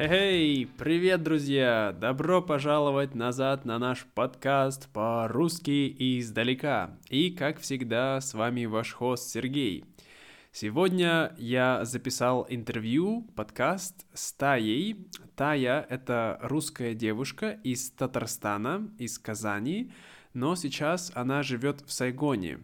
Хей, 0.00 0.64
привет, 0.78 1.24
друзья! 1.24 1.92
Добро 2.00 2.40
пожаловать 2.40 3.16
назад 3.16 3.64
на 3.64 3.80
наш 3.80 4.06
подкаст 4.14 4.88
по-русски 4.92 5.92
издалека. 5.98 6.96
И, 7.10 7.32
как 7.32 7.58
всегда, 7.58 8.20
с 8.20 8.32
вами 8.32 8.66
ваш 8.66 8.92
хост 8.92 9.28
Сергей. 9.28 9.84
Сегодня 10.52 11.34
я 11.36 11.84
записал 11.84 12.46
интервью, 12.48 13.26
подкаст 13.34 14.06
с 14.14 14.32
Таей. 14.34 15.08
Тая— 15.34 15.84
это 15.90 16.38
русская 16.42 16.94
девушка 16.94 17.58
из 17.64 17.90
Татарстана, 17.90 18.88
из 18.98 19.18
Казани, 19.18 19.90
но 20.32 20.54
сейчас 20.54 21.10
она 21.16 21.42
живет 21.42 21.80
в 21.80 21.90
Сайгоне. 21.90 22.60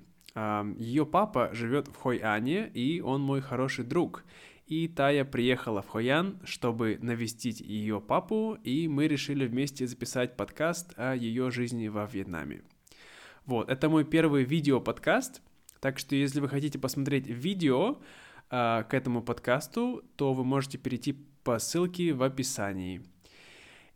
Ее 0.78 1.04
папа 1.04 1.50
живет 1.52 1.88
в 1.88 1.96
Хойане, 1.96 2.70
и 2.74 3.00
он 3.00 3.22
мой 3.22 3.40
хороший 3.40 3.84
друг. 3.84 4.22
И 4.66 4.88
Тая 4.88 5.26
приехала 5.26 5.82
в 5.82 5.88
Хоян, 5.88 6.40
чтобы 6.44 6.98
навестить 7.02 7.60
ее 7.60 8.00
папу, 8.00 8.56
и 8.64 8.88
мы 8.88 9.08
решили 9.08 9.46
вместе 9.46 9.86
записать 9.86 10.38
подкаст 10.38 10.94
о 10.96 11.14
ее 11.14 11.50
жизни 11.50 11.88
во 11.88 12.06
Вьетнаме. 12.06 12.62
Вот, 13.44 13.68
это 13.68 13.90
мой 13.90 14.04
первый 14.04 14.44
видео-подкаст, 14.44 15.42
так 15.80 15.98
что 15.98 16.16
если 16.16 16.40
вы 16.40 16.48
хотите 16.48 16.78
посмотреть 16.78 17.26
видео 17.26 17.98
э, 18.50 18.84
к 18.88 18.94
этому 18.94 19.22
подкасту, 19.22 20.02
то 20.16 20.32
вы 20.32 20.44
можете 20.44 20.78
перейти 20.78 21.12
по 21.12 21.58
ссылке 21.58 22.14
в 22.14 22.22
описании. 22.22 23.02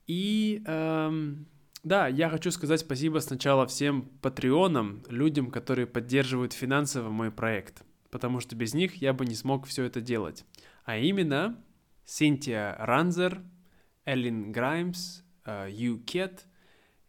И 0.06 0.62
эм, 0.66 1.46
да, 1.82 2.08
я 2.08 2.28
хочу 2.28 2.50
сказать 2.50 2.80
спасибо 2.80 3.20
сначала 3.20 3.66
всем 3.66 4.02
патреонам, 4.20 5.02
людям, 5.08 5.50
которые 5.50 5.86
поддерживают 5.86 6.52
финансово 6.52 7.08
мой 7.08 7.30
проект 7.30 7.84
потому 8.10 8.40
что 8.40 8.56
без 8.56 8.74
них 8.74 8.96
я 8.96 9.12
бы 9.12 9.26
не 9.26 9.34
смог 9.34 9.66
все 9.66 9.84
это 9.84 10.00
делать. 10.00 10.44
А 10.84 10.96
именно 10.96 11.62
Синтия 12.04 12.76
Ранзер, 12.78 13.42
Эллин 14.04 14.52
Граймс, 14.52 15.22
э, 15.44 15.68
Ю 15.70 15.98
Кет 15.98 16.46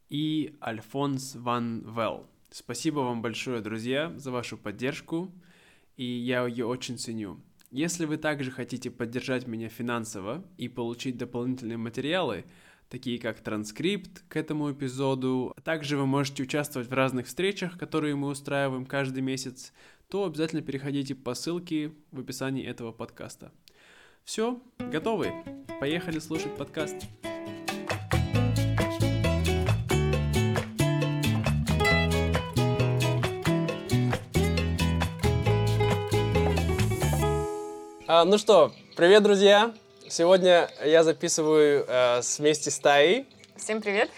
и 0.10 0.58
Альфонс 0.62 1.36
Ван 1.36 1.82
Велл. 1.82 2.28
Спасибо 2.52 3.00
вам 3.00 3.22
большое, 3.22 3.62
друзья, 3.62 4.12
за 4.18 4.32
вашу 4.32 4.58
поддержку, 4.58 5.32
и 5.96 6.04
я 6.04 6.46
ее 6.46 6.66
очень 6.66 6.98
ценю. 6.98 7.40
Если 7.72 8.06
вы 8.06 8.18
также 8.18 8.50
хотите 8.50 8.90
поддержать 8.90 9.46
меня 9.46 9.70
финансово 9.70 10.44
и 10.58 10.68
получить 10.68 11.18
дополнительные 11.18 11.78
материалы, 11.78 12.46
такие 12.90 13.20
как 13.20 13.40
транскрипт 13.42 14.24
к 14.28 14.36
этому 14.36 14.72
эпизоду, 14.72 15.54
а 15.56 15.62
также 15.62 15.96
вы 15.96 16.08
можете 16.08 16.42
участвовать 16.42 16.90
в 16.90 16.94
разных 16.94 17.28
встречах, 17.28 17.78
которые 17.78 18.16
мы 18.16 18.30
устраиваем 18.30 18.88
каждый 18.88 19.22
месяц, 19.22 19.72
то 20.10 20.26
обязательно 20.26 20.64
переходите 20.64 21.14
по 21.14 21.36
ссылке 21.36 21.92
в 22.12 22.20
описании 22.20 22.66
этого 22.66 22.92
подкаста. 22.92 23.52
Все, 24.24 24.60
готовы? 24.80 25.32
Поехали 25.80 26.18
слушать 26.18 26.56
подкаст. 26.58 26.96
А, 38.08 38.26
ну 38.26 38.40
что, 38.40 38.74
привет, 38.98 39.22
друзья! 39.22 39.76
Сегодня 40.08 40.72
я 40.84 41.04
записываю 41.04 41.86
э, 41.88 42.22
вместе 42.40 42.72
с 42.72 42.80
Таей. 42.80 43.28
Всем 43.56 43.80
привет! 43.80 44.10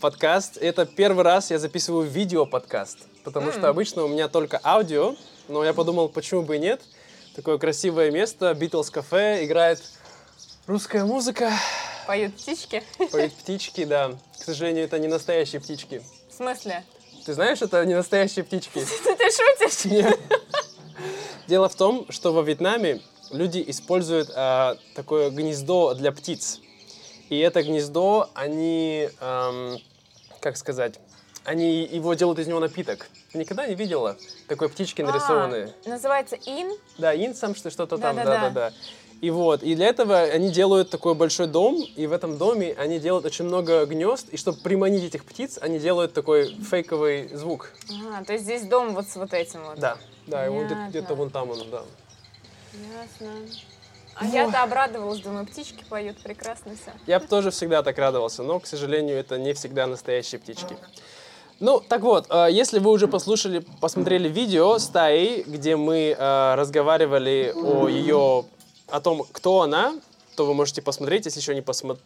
Подкаст. 0.00 0.56
Это 0.56 0.84
первый 0.84 1.22
раз 1.22 1.52
я 1.52 1.60
записываю 1.60 2.08
видео-подкаст, 2.08 3.06
потому 3.26 3.48
mm. 3.48 3.58
что 3.58 3.68
обычно 3.68 4.04
у 4.04 4.08
меня 4.08 4.28
только 4.28 4.60
аудио, 4.62 5.16
но 5.48 5.64
я 5.64 5.74
подумал, 5.74 6.08
почему 6.08 6.42
бы 6.42 6.56
и 6.56 6.58
нет. 6.60 6.80
Такое 7.34 7.58
красивое 7.58 8.12
место, 8.12 8.54
Битлз 8.54 8.88
кафе, 8.88 9.44
играет 9.44 9.82
русская 10.68 11.04
музыка. 11.04 11.50
Поют 12.06 12.36
птички. 12.36 12.84
Поют 13.10 13.32
птички, 13.42 13.84
да. 13.84 14.12
К 14.38 14.44
сожалению, 14.44 14.84
это 14.84 15.00
не 15.00 15.08
настоящие 15.08 15.60
птички. 15.60 16.02
В 16.30 16.34
смысле? 16.34 16.84
Ты 17.24 17.34
знаешь, 17.34 17.60
это 17.62 17.84
не 17.84 17.94
настоящие 17.94 18.44
птички. 18.44 18.86
Ты 19.04 19.30
шутишь? 19.30 19.84
Нет. 19.90 20.20
Дело 21.48 21.68
в 21.68 21.74
том, 21.74 22.06
что 22.10 22.32
во 22.32 22.42
Вьетнаме 22.42 23.00
люди 23.32 23.62
используют 23.66 24.30
а, 24.36 24.76
такое 24.94 25.30
гнездо 25.30 25.94
для 25.94 26.12
птиц. 26.12 26.60
И 27.28 27.38
это 27.40 27.64
гнездо, 27.64 28.30
они, 28.34 29.08
эм, 29.20 29.78
как 30.38 30.56
сказать, 30.56 31.00
они 31.46 31.84
его 31.84 32.14
делают 32.14 32.38
из 32.38 32.46
него 32.46 32.60
напиток. 32.60 33.08
Ты 33.32 33.38
никогда 33.38 33.66
не 33.66 33.74
видела 33.74 34.16
такой 34.48 34.68
птички 34.68 35.02
а, 35.02 35.06
нарисованные? 35.06 35.72
А, 35.84 35.88
называется 35.88 36.36
ин? 36.36 36.72
Да, 36.98 37.14
ин 37.14 37.34
сам 37.34 37.54
что-то 37.54 37.98
там, 37.98 38.16
да-да-да. 38.16 38.72
И 39.22 39.30
вот, 39.30 39.62
и 39.62 39.74
для 39.74 39.86
этого 39.86 40.20
они 40.20 40.50
делают 40.50 40.90
такой 40.90 41.14
большой 41.14 41.46
дом, 41.46 41.82
и 41.96 42.06
в 42.06 42.12
этом 42.12 42.36
доме 42.36 42.74
они 42.76 42.98
делают 42.98 43.24
очень 43.24 43.46
много 43.46 43.86
гнезд, 43.86 44.28
и 44.28 44.36
чтобы 44.36 44.58
приманить 44.58 45.04
этих 45.04 45.24
птиц, 45.24 45.58
они 45.62 45.78
делают 45.78 46.12
такой 46.12 46.54
фейковый 46.62 47.28
звук. 47.34 47.72
А, 48.12 48.22
то 48.24 48.34
есть 48.34 48.44
здесь 48.44 48.64
дом 48.64 48.94
вот 48.94 49.08
с 49.08 49.16
вот 49.16 49.32
этим 49.32 49.64
вот? 49.64 49.78
Да, 49.78 49.96
да, 50.26 50.44
и 50.44 50.50
он 50.50 50.68
где-то 50.90 51.14
вон 51.14 51.30
там 51.30 51.50
он, 51.50 51.70
да. 51.70 51.82
Ясно. 52.74 53.32
А 54.18 54.24
ну. 54.24 54.32
я-то 54.32 54.62
обрадовалась, 54.62 55.20
думаю, 55.20 55.46
птички 55.46 55.84
поют, 55.88 56.22
прекрасно 56.22 56.74
все. 56.74 56.92
Я 57.06 57.20
бы 57.20 57.26
тоже 57.26 57.50
всегда 57.50 57.82
так 57.82 57.98
радовался, 57.98 58.42
но, 58.42 58.60
к 58.60 58.66
сожалению, 58.66 59.16
это 59.16 59.38
не 59.38 59.52
всегда 59.52 59.86
настоящие 59.86 60.40
птички. 60.40 60.76
Ну, 61.58 61.80
так 61.80 62.02
вот, 62.02 62.26
э, 62.28 62.48
если 62.50 62.78
вы 62.78 62.90
уже 62.90 63.08
послушали, 63.08 63.64
посмотрели 63.80 64.28
видео 64.28 64.78
с 64.78 64.88
Таей, 64.88 65.42
где 65.42 65.76
мы 65.76 66.14
э, 66.16 66.54
разговаривали 66.54 67.52
о 67.54 67.88
ее, 67.88 68.44
о 68.88 69.00
том, 69.00 69.24
кто 69.32 69.62
она, 69.62 69.98
то 70.36 70.44
вы 70.44 70.52
можете 70.52 70.82
посмотреть, 70.82 71.24
если 71.24 71.40
еще 71.40 71.54
не 71.54 71.62
посмотрели. 71.62 72.04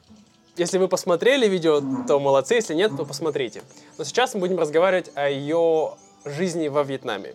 Если 0.56 0.78
вы 0.78 0.88
посмотрели 0.88 1.48
видео, 1.48 1.80
то 2.06 2.20
молодцы, 2.20 2.54
если 2.54 2.74
нет, 2.74 2.92
то 2.96 3.04
посмотрите. 3.04 3.62
Но 3.98 4.04
сейчас 4.04 4.34
мы 4.34 4.40
будем 4.40 4.58
разговаривать 4.58 5.10
о 5.14 5.28
ее 5.28 5.94
жизни 6.24 6.68
во 6.68 6.82
Вьетнаме. 6.82 7.34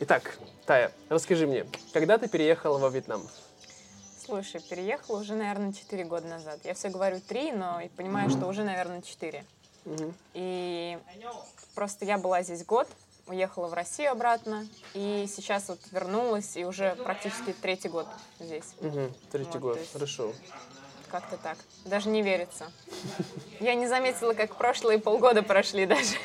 Итак, 0.00 0.38
Тая, 0.66 0.92
расскажи 1.08 1.46
мне, 1.46 1.64
когда 1.92 2.18
ты 2.18 2.28
переехала 2.28 2.78
во 2.78 2.88
Вьетнам? 2.88 3.22
Слушай, 4.24 4.60
переехала 4.60 5.20
уже, 5.20 5.34
наверное, 5.34 5.72
4 5.72 6.04
года 6.04 6.26
назад. 6.26 6.58
Я 6.64 6.74
все 6.74 6.88
говорю 6.88 7.20
3, 7.26 7.52
но 7.52 7.80
понимаю, 7.96 8.28
что 8.28 8.46
уже, 8.46 8.64
наверное, 8.64 9.00
4. 9.00 9.44
И 10.34 10.98
просто 11.74 12.04
я 12.04 12.18
была 12.18 12.42
здесь 12.42 12.64
год, 12.64 12.88
уехала 13.26 13.68
в 13.68 13.74
Россию 13.74 14.12
обратно, 14.12 14.66
и 14.94 15.26
сейчас 15.28 15.68
вот 15.68 15.78
вернулась, 15.90 16.56
и 16.56 16.64
уже 16.64 16.96
практически 16.96 17.52
третий 17.52 17.88
год 17.88 18.06
здесь. 18.40 18.74
Угу, 18.80 19.12
третий 19.30 19.58
вот, 19.58 19.60
год, 19.60 19.78
хорошо. 19.92 20.32
Как-то 21.08 21.36
так. 21.36 21.56
Даже 21.84 22.08
не 22.08 22.22
верится. 22.22 22.70
Я 23.60 23.74
не 23.74 23.86
заметила, 23.86 24.34
как 24.34 24.56
прошлые 24.56 24.98
полгода 24.98 25.42
прошли 25.42 25.86
даже. 25.86 26.16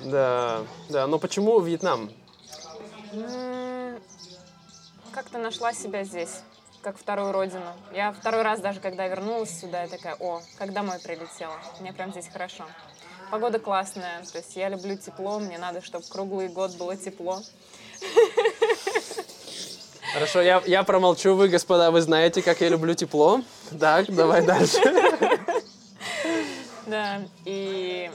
Да, 0.00 0.64
да. 0.88 1.06
Но 1.06 1.18
почему 1.18 1.60
Вьетнам? 1.60 2.10
Как-то 5.12 5.38
нашла 5.38 5.72
себя 5.72 6.04
здесь 6.04 6.42
как 6.82 6.98
вторую 6.98 7.32
родину. 7.32 7.72
Я 7.92 8.12
второй 8.12 8.42
раз 8.42 8.60
даже, 8.60 8.80
когда 8.80 9.06
вернулась 9.06 9.58
сюда, 9.60 9.82
я 9.82 9.88
такая, 9.88 10.16
о, 10.18 10.40
как 10.58 10.72
домой 10.72 10.98
прилетела. 11.02 11.54
Мне 11.80 11.92
прям 11.92 12.10
здесь 12.10 12.28
хорошо. 12.28 12.64
Погода 13.30 13.58
классная, 13.58 14.24
то 14.32 14.38
есть 14.38 14.56
я 14.56 14.68
люблю 14.68 14.96
тепло, 14.96 15.38
мне 15.38 15.58
надо, 15.58 15.82
чтобы 15.82 16.04
круглый 16.08 16.48
год 16.48 16.76
было 16.76 16.96
тепло. 16.96 17.42
Хорошо, 20.12 20.40
я, 20.40 20.60
я 20.66 20.82
промолчу, 20.82 21.34
вы, 21.34 21.48
господа, 21.48 21.92
вы 21.92 22.00
знаете, 22.00 22.42
как 22.42 22.60
я 22.60 22.68
люблю 22.68 22.94
тепло. 22.94 23.42
Так, 23.78 24.12
давай 24.12 24.44
дальше. 24.44 24.80
Да, 26.86 27.20
и 27.44 28.10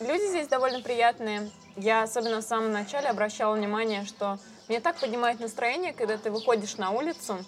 люди 0.00 0.28
здесь 0.28 0.48
довольно 0.48 0.82
приятные. 0.82 1.50
Я 1.76 2.02
особенно 2.02 2.42
в 2.42 2.44
самом 2.44 2.72
начале 2.72 3.08
обращала 3.08 3.54
внимание, 3.54 4.04
что 4.04 4.38
мне 4.68 4.80
так 4.80 4.96
поднимает 4.96 5.40
настроение, 5.40 5.92
когда 5.92 6.18
ты 6.18 6.30
выходишь 6.30 6.76
на 6.76 6.90
улицу, 6.90 7.38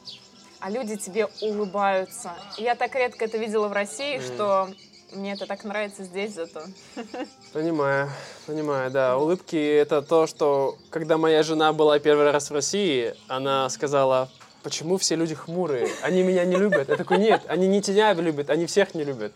а 0.59 0.71
люди 0.71 0.97
тебе 0.97 1.29
улыбаются. 1.41 2.33
я 2.57 2.75
так 2.75 2.95
редко 2.95 3.25
это 3.25 3.39
видела 3.39 3.69
в 3.69 3.73
России, 3.73 4.17
mm. 4.17 4.35
что 4.35 4.69
мне 5.13 5.33
это 5.33 5.47
так 5.47 5.65
нравится 5.65 6.05
здесь 6.05 6.35
зато. 6.35 6.63
Понимаю, 7.53 8.11
понимаю, 8.47 8.91
да. 8.91 9.19
Улыбки— 9.19 9.57
это 9.57 10.03
то, 10.03 10.27
что, 10.27 10.77
когда 10.91 11.19
моя 11.19 11.43
жена 11.43 11.73
была 11.73 11.99
первый 11.99 12.31
раз 12.31 12.51
в 12.51 12.55
России, 12.55 13.15
она 13.27 13.69
сказала, 13.71 14.31
почему 14.63 14.99
все 14.99 15.17
люди 15.17 15.35
хмурые? 15.35 15.89
Они 16.03 16.23
меня 16.23 16.45
не 16.45 16.57
любят. 16.57 16.89
Я 16.89 16.97
такой, 16.97 17.19
нет, 17.19 17.43
они 17.49 17.69
не 17.69 17.83
тебя 17.83 18.13
любят, 18.13 18.51
они 18.51 18.67
всех 18.67 18.95
не 18.95 19.05
любят. 19.05 19.33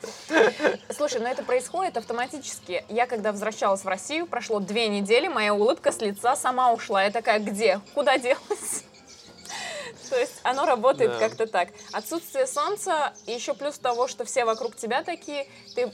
Слушай, 0.97 1.21
но 1.21 1.29
это 1.29 1.43
происходит 1.43 1.97
автоматически. 1.97 2.85
Я, 2.89 3.07
когда 3.07 3.33
возвращалась 3.33 3.83
в 3.83 3.89
Россию, 3.89 4.27
прошло 4.27 4.61
две 4.61 4.89
недели, 4.89 5.29
моя 5.29 5.55
улыбка 5.55 5.93
с 5.93 6.01
лица 6.01 6.37
сама 6.37 6.73
ушла. 6.73 7.05
Я 7.05 7.11
такая, 7.11 7.39
где? 7.39 7.81
Куда 7.95 8.19
делась? 8.19 8.85
То 10.11 10.19
есть 10.19 10.41
оно 10.43 10.67
работает 10.67 11.13
да. 11.13 11.19
как-то 11.19 11.47
так. 11.47 11.71
Отсутствие 11.93 12.47
солнца, 12.47 13.15
и 13.27 13.33
еще 13.33 13.55
плюс 13.55 13.79
того, 13.79 14.07
что 14.07 14.25
все 14.25 14.45
вокруг 14.45 14.77
тебя 14.77 15.03
такие, 15.03 15.47
ты 15.75 15.91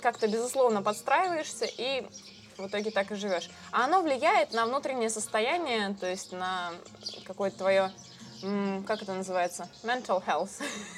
как-то, 0.00 0.28
безусловно, 0.28 0.80
подстраиваешься 0.80 1.66
и 1.66 2.06
в 2.56 2.66
итоге 2.66 2.90
так 2.90 3.10
и 3.10 3.14
живешь. 3.14 3.50
А 3.70 3.84
оно 3.84 4.02
влияет 4.02 4.52
на 4.52 4.66
внутреннее 4.66 5.10
состояние, 5.10 5.96
то 6.00 6.08
есть 6.08 6.32
на 6.32 6.72
какое-то 7.24 7.58
твое 7.58 7.92
как 8.86 9.02
это 9.02 9.12
называется, 9.14 9.68
mental 9.82 10.22
health. 10.26 10.50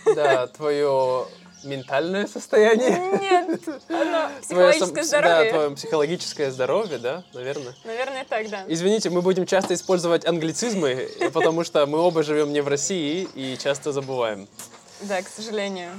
Да, 0.14 0.46
твое 0.48 1.26
ментальное 1.64 2.26
состояние. 2.26 2.98
Нет, 3.20 3.60
оно 3.88 4.30
психологическое 4.40 4.94
Да, 4.94 5.02
здоровье. 5.04 5.52
твое 5.52 5.70
психологическое 5.76 6.50
здоровье, 6.50 6.98
да, 6.98 7.22
наверное. 7.34 7.74
Наверное, 7.84 8.24
так, 8.24 8.48
да. 8.48 8.64
Извините, 8.66 9.10
мы 9.10 9.20
будем 9.22 9.46
часто 9.46 9.74
использовать 9.74 10.24
англицизмы, 10.26 11.08
потому 11.32 11.64
что 11.64 11.84
мы 11.86 11.98
оба 11.98 12.22
живем 12.22 12.52
не 12.52 12.60
в 12.62 12.68
России 12.68 13.28
и 13.34 13.56
часто 13.58 13.92
забываем. 13.92 14.48
Да, 15.02 15.20
к 15.22 15.28
сожалению. 15.28 15.90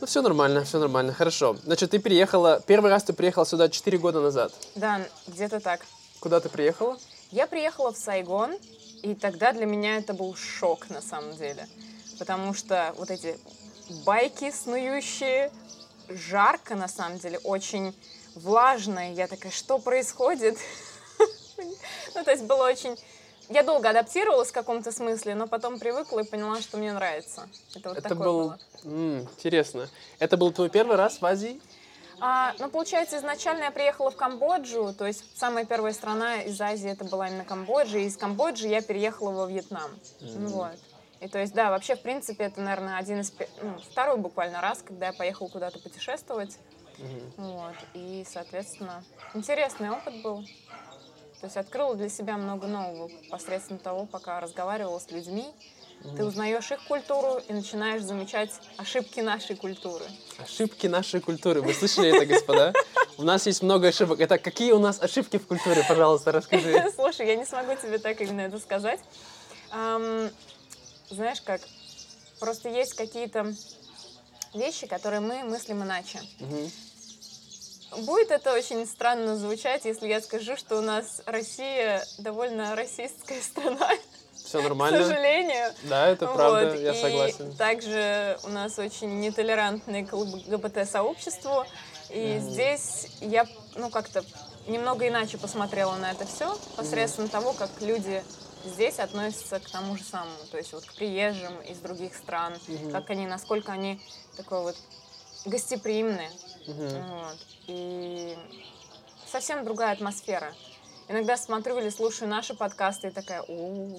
Ну, 0.00 0.06
все 0.06 0.22
нормально, 0.22 0.64
все 0.64 0.78
нормально, 0.78 1.12
хорошо. 1.12 1.56
Значит, 1.64 1.90
ты 1.90 1.98
переехала, 1.98 2.62
первый 2.66 2.90
раз 2.90 3.02
ты 3.02 3.12
приехала 3.12 3.44
сюда 3.44 3.68
4 3.68 3.98
года 3.98 4.20
назад. 4.20 4.52
Да, 4.76 5.00
где-то 5.26 5.58
так. 5.60 5.80
Куда 6.20 6.38
ты 6.40 6.48
приехала? 6.48 6.96
Я 7.30 7.46
приехала 7.46 7.92
в 7.92 7.96
Сайгон, 7.96 8.56
и 9.02 9.14
тогда 9.14 9.52
для 9.52 9.66
меня 9.66 9.96
это 9.98 10.14
был 10.14 10.34
шок 10.34 10.90
на 10.90 11.00
самом 11.00 11.36
деле. 11.36 11.68
Потому 12.18 12.54
что 12.54 12.94
вот 12.96 13.10
эти 13.10 13.38
байки 14.04 14.50
снующие, 14.50 15.52
жарко 16.08 16.74
на 16.74 16.88
самом 16.88 17.18
деле, 17.18 17.38
очень 17.38 17.94
влажно. 18.34 19.10
и 19.10 19.14
Я 19.14 19.26
такая, 19.26 19.52
что 19.52 19.78
происходит? 19.78 20.58
Ну, 22.14 22.22
то 22.24 22.30
есть 22.30 22.44
было 22.44 22.68
очень... 22.68 22.96
Я 23.48 23.64
долго 23.64 23.90
адаптировалась 23.90 24.50
в 24.50 24.52
каком-то 24.52 24.92
смысле, 24.92 25.34
но 25.34 25.48
потом 25.48 25.80
привыкла 25.80 26.20
и 26.20 26.24
поняла, 26.24 26.60
что 26.60 26.76
мне 26.76 26.92
нравится. 26.92 27.48
Это 27.74 27.88
вот 27.88 27.98
Это 27.98 28.08
такое 28.10 28.26
был... 28.26 28.40
было. 28.44 28.58
М, 28.84 29.20
интересно. 29.22 29.88
Это 30.20 30.36
был 30.36 30.52
твой 30.52 30.70
первый 30.70 30.96
раз 30.96 31.20
в 31.20 31.26
Азии? 31.26 31.60
А, 32.20 32.54
ну, 32.58 32.68
получается, 32.68 33.18
изначально 33.18 33.64
я 33.64 33.70
приехала 33.70 34.10
в 34.10 34.16
Камбоджу, 34.16 34.92
то 34.92 35.06
есть 35.06 35.24
самая 35.36 35.64
первая 35.64 35.92
страна 35.92 36.42
из 36.42 36.60
Азии 36.60 36.90
это 36.90 37.04
была 37.04 37.28
именно 37.28 37.44
Камбоджа, 37.44 37.98
и 37.98 38.06
из 38.06 38.16
Камбоджи 38.16 38.68
я 38.68 38.82
переехала 38.82 39.30
во 39.30 39.46
Вьетнам. 39.46 39.90
Ну, 40.20 40.48
Вот. 40.48 40.76
И 41.20 41.28
то 41.28 41.38
есть, 41.38 41.52
да, 41.52 41.70
вообще, 41.70 41.96
в 41.96 42.02
принципе, 42.02 42.44
это, 42.44 42.60
наверное, 42.60 42.96
один 42.96 43.20
из... 43.20 43.32
ну, 43.60 43.78
второй 43.90 44.18
буквально 44.18 44.60
раз, 44.60 44.82
когда 44.82 45.06
я 45.06 45.12
поехала 45.12 45.48
куда-то 45.48 45.80
путешествовать. 45.80 46.58
Мгм. 46.98 47.32
Вот. 47.36 47.74
И, 47.94 48.24
соответственно, 48.28 49.02
интересный 49.34 49.90
опыт 49.90 50.22
был. 50.22 50.44
То 51.40 51.46
есть 51.46 51.56
открыла 51.56 51.94
для 51.94 52.08
себя 52.08 52.36
много 52.36 52.66
нового 52.66 53.10
посредством 53.30 53.78
того, 53.78 54.06
пока 54.06 54.40
разговаривала 54.40 54.98
с 54.98 55.10
людьми. 55.10 55.46
Ты 56.16 56.24
узнаешь 56.24 56.70
их 56.70 56.82
культуру 56.84 57.40
и 57.48 57.52
начинаешь 57.52 58.02
замечать 58.02 58.50
ошибки 58.76 59.20
нашей 59.20 59.56
культуры. 59.56 60.04
Ошибки 60.38 60.86
нашей 60.86 61.20
культуры. 61.20 61.60
Вы 61.60 61.74
слышали 61.74 62.08
это, 62.14 62.24
господа? 62.26 62.72
У 63.16 63.22
нас 63.24 63.46
есть 63.46 63.62
много 63.62 63.88
ошибок. 63.88 64.20
Это 64.20 64.38
какие 64.38 64.72
у 64.72 64.78
нас 64.78 65.00
ошибки 65.02 65.38
в 65.38 65.46
культуре, 65.46 65.84
пожалуйста, 65.86 66.32
расскажи. 66.32 66.84
Слушай, 66.94 67.26
я 67.26 67.36
не 67.36 67.44
смогу 67.44 67.74
тебе 67.74 67.98
так 67.98 68.20
именно 68.20 68.42
это 68.42 68.58
сказать. 68.58 69.00
Знаешь 69.70 71.40
как, 71.42 71.60
просто 72.38 72.68
есть 72.68 72.94
какие-то 72.94 73.52
вещи, 74.54 74.86
которые 74.86 75.20
мы 75.20 75.42
мыслим 75.44 75.82
иначе. 75.82 76.20
Будет 77.96 78.30
это 78.30 78.52
очень 78.52 78.86
странно 78.86 79.36
звучать, 79.36 79.84
если 79.84 80.08
я 80.08 80.20
скажу, 80.20 80.56
что 80.56 80.78
у 80.78 80.82
нас 80.82 81.22
Россия 81.26 82.04
довольно 82.18 82.76
расистская 82.76 83.40
страна, 83.40 83.90
Все 84.48 84.58
к 84.60 84.62
нормально? 84.62 85.02
сожалению. 85.04 85.74
Да, 85.84 86.08
это 86.08 86.26
правда, 86.26 86.70
Вот, 86.70 86.80
я 86.80 86.94
и 86.94 87.00
согласен. 87.00 87.54
также 87.56 88.38
у 88.44 88.48
нас 88.48 88.78
очень 88.78 89.20
нетолерантное 89.20 90.04
к 90.06 90.12
ЛГБТ-сообществу. 90.12 91.64
И 92.10 92.38
здесь 92.40 93.08
я, 93.20 93.46
ну, 93.74 93.90
как-то 93.90 94.24
немного 94.66 95.06
иначе 95.06 95.36
посмотрела 95.36 95.94
на 95.96 96.10
это 96.12 96.26
все, 96.26 96.56
посредством 96.76 97.28
того, 97.28 97.52
как 97.52 97.70
люди 97.80 98.22
здесь 98.64 98.98
относятся 98.98 99.60
к 99.60 99.68
тому 99.70 99.96
же 99.96 100.04
самому, 100.04 100.32
то 100.50 100.58
есть 100.58 100.72
вот 100.72 100.84
к 100.84 100.94
приезжим 100.94 101.54
из 101.60 101.78
других 101.78 102.14
стран, 102.14 102.54
как 102.92 103.08
они, 103.10 103.26
насколько 103.26 103.72
они 103.72 104.00
такой 104.36 104.62
вот 104.62 104.76
гостеприимные. 105.44 106.30
Мгм. 106.66 107.08
Вот. 107.08 107.36
И 107.66 108.36
совсем 109.30 109.64
другая 109.64 109.92
атмосфера. 109.92 110.52
Иногда 111.08 111.36
смотрю 111.36 111.78
или 111.78 111.88
слушаю 111.88 112.28
наши 112.28 112.54
подкасты 112.54 113.08
и 113.08 113.10
такая, 113.10 113.42
у 113.42 113.98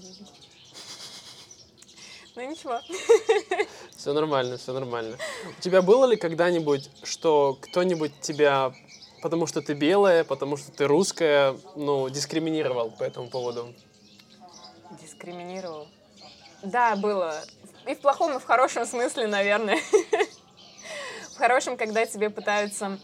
Ну 2.35 2.49
ничего. 2.49 2.79
Все 3.97 4.13
нормально, 4.13 4.57
все 4.57 4.71
нормально. 4.71 5.17
У 5.57 5.61
тебя 5.61 5.81
было 5.81 6.05
ли 6.05 6.15
когда-нибудь, 6.15 6.89
что 7.03 7.57
кто-нибудь 7.59 8.21
тебя, 8.21 8.73
потому 9.21 9.47
что 9.47 9.61
ты 9.61 9.73
белая, 9.73 10.23
потому 10.23 10.55
что 10.55 10.71
ты 10.71 10.85
русская, 10.85 11.57
ну, 11.75 12.07
дискриминировал 12.09 12.91
по 12.91 13.03
этому 13.03 13.29
поводу? 13.29 13.73
Дискриминировал. 15.01 15.87
Да, 16.61 16.95
было. 16.95 17.35
И 17.87 17.95
в 17.95 17.99
плохом, 17.99 18.37
и 18.37 18.39
в 18.39 18.45
хорошем 18.45 18.85
смысле, 18.85 19.27
наверное. 19.27 19.79
В 21.33 21.37
хорошем, 21.37 21.75
когда 21.75 22.05
тебе 22.05 22.29
пытаются 22.29 22.99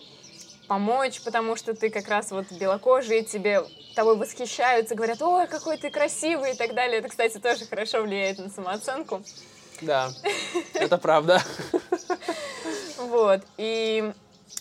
помочь, 0.68 1.22
потому 1.22 1.56
что 1.56 1.74
ты 1.74 1.90
как 1.90 2.08
раз 2.08 2.32
вот 2.32 2.52
белокожий, 2.52 3.24
тебе 3.24 3.66
тобой 3.96 4.18
восхищаются, 4.18 4.94
говорят, 4.94 5.22
ой, 5.22 5.48
какой 5.48 5.78
ты 5.78 5.90
красивый 5.90 6.52
и 6.52 6.56
так 6.56 6.76
далее. 6.76 7.00
Это, 7.00 7.10
кстати, 7.10 7.38
тоже 7.40 7.66
хорошо 7.66 8.02
влияет 8.04 8.38
на 8.38 8.50
самооценку. 8.50 9.24
Да, 9.82 10.14
это 10.74 10.98
правда. 10.98 11.42
Вот. 12.98 13.42
И 13.58 14.14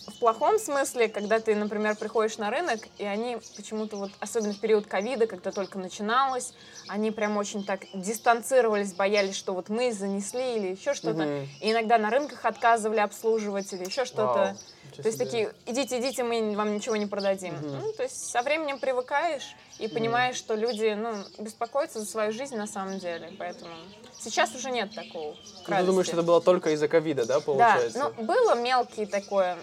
в 0.07 0.19
плохом 0.19 0.59
смысле, 0.59 1.09
когда 1.09 1.39
ты, 1.39 1.55
например, 1.55 1.95
приходишь 1.95 2.37
на 2.37 2.49
рынок, 2.49 2.87
и 2.97 3.05
они 3.05 3.37
почему-то 3.55 3.97
вот, 3.97 4.11
особенно 4.19 4.53
в 4.53 4.59
период 4.59 4.87
ковида, 4.87 5.27
когда 5.27 5.51
только 5.51 5.79
начиналось, 5.79 6.53
они 6.87 7.11
прям 7.11 7.37
очень 7.37 7.63
так 7.63 7.81
дистанцировались, 7.93 8.93
боялись, 8.93 9.35
что 9.35 9.53
вот 9.53 9.69
мы 9.69 9.91
занесли 9.91 10.57
или 10.57 10.67
еще 10.67 10.93
что-то. 10.93 11.23
Мгм. 11.23 11.49
И 11.59 11.71
иногда 11.71 11.97
на 11.97 12.09
рынках 12.09 12.45
отказывали 12.45 12.99
обслуживать 12.99 13.71
или 13.73 13.85
еще 13.85 14.05
что-то. 14.05 14.57
То 15.01 15.07
есть 15.07 15.17
себе. 15.17 15.25
такие, 15.25 15.53
идите, 15.65 15.99
идите, 15.99 16.23
мы 16.23 16.55
вам 16.55 16.75
ничего 16.75 16.95
не 16.95 17.05
продадим. 17.05 17.55
Ну, 17.61 17.91
то 17.93 18.03
есть 18.03 18.29
со 18.31 18.41
временем 18.41 18.79
привыкаешь 18.79 19.55
и 19.79 19.87
понимаешь, 19.87 20.35
что 20.35 20.55
люди, 20.55 20.93
ну, 20.93 21.13
беспокоятся 21.37 21.99
за 21.99 22.05
свою 22.05 22.31
жизнь 22.31 22.55
на 22.55 22.67
самом 22.67 22.99
деле. 22.99 23.31
Поэтому 23.37 23.73
сейчас 24.19 24.53
уже 24.55 24.71
нет 24.71 24.93
такого. 24.93 25.35
Ну, 25.67 25.75
Ты 25.75 25.83
думаешь, 25.83 26.09
это 26.09 26.23
было 26.23 26.41
только 26.41 26.71
из-за 26.71 26.87
ковида, 26.87 27.25
да, 27.25 27.35
Да, 27.35 27.39
получается? 27.41 28.11
ну, 28.17 28.23
было 28.23 28.55
мелкие 28.55 29.07
такое, 29.07 29.57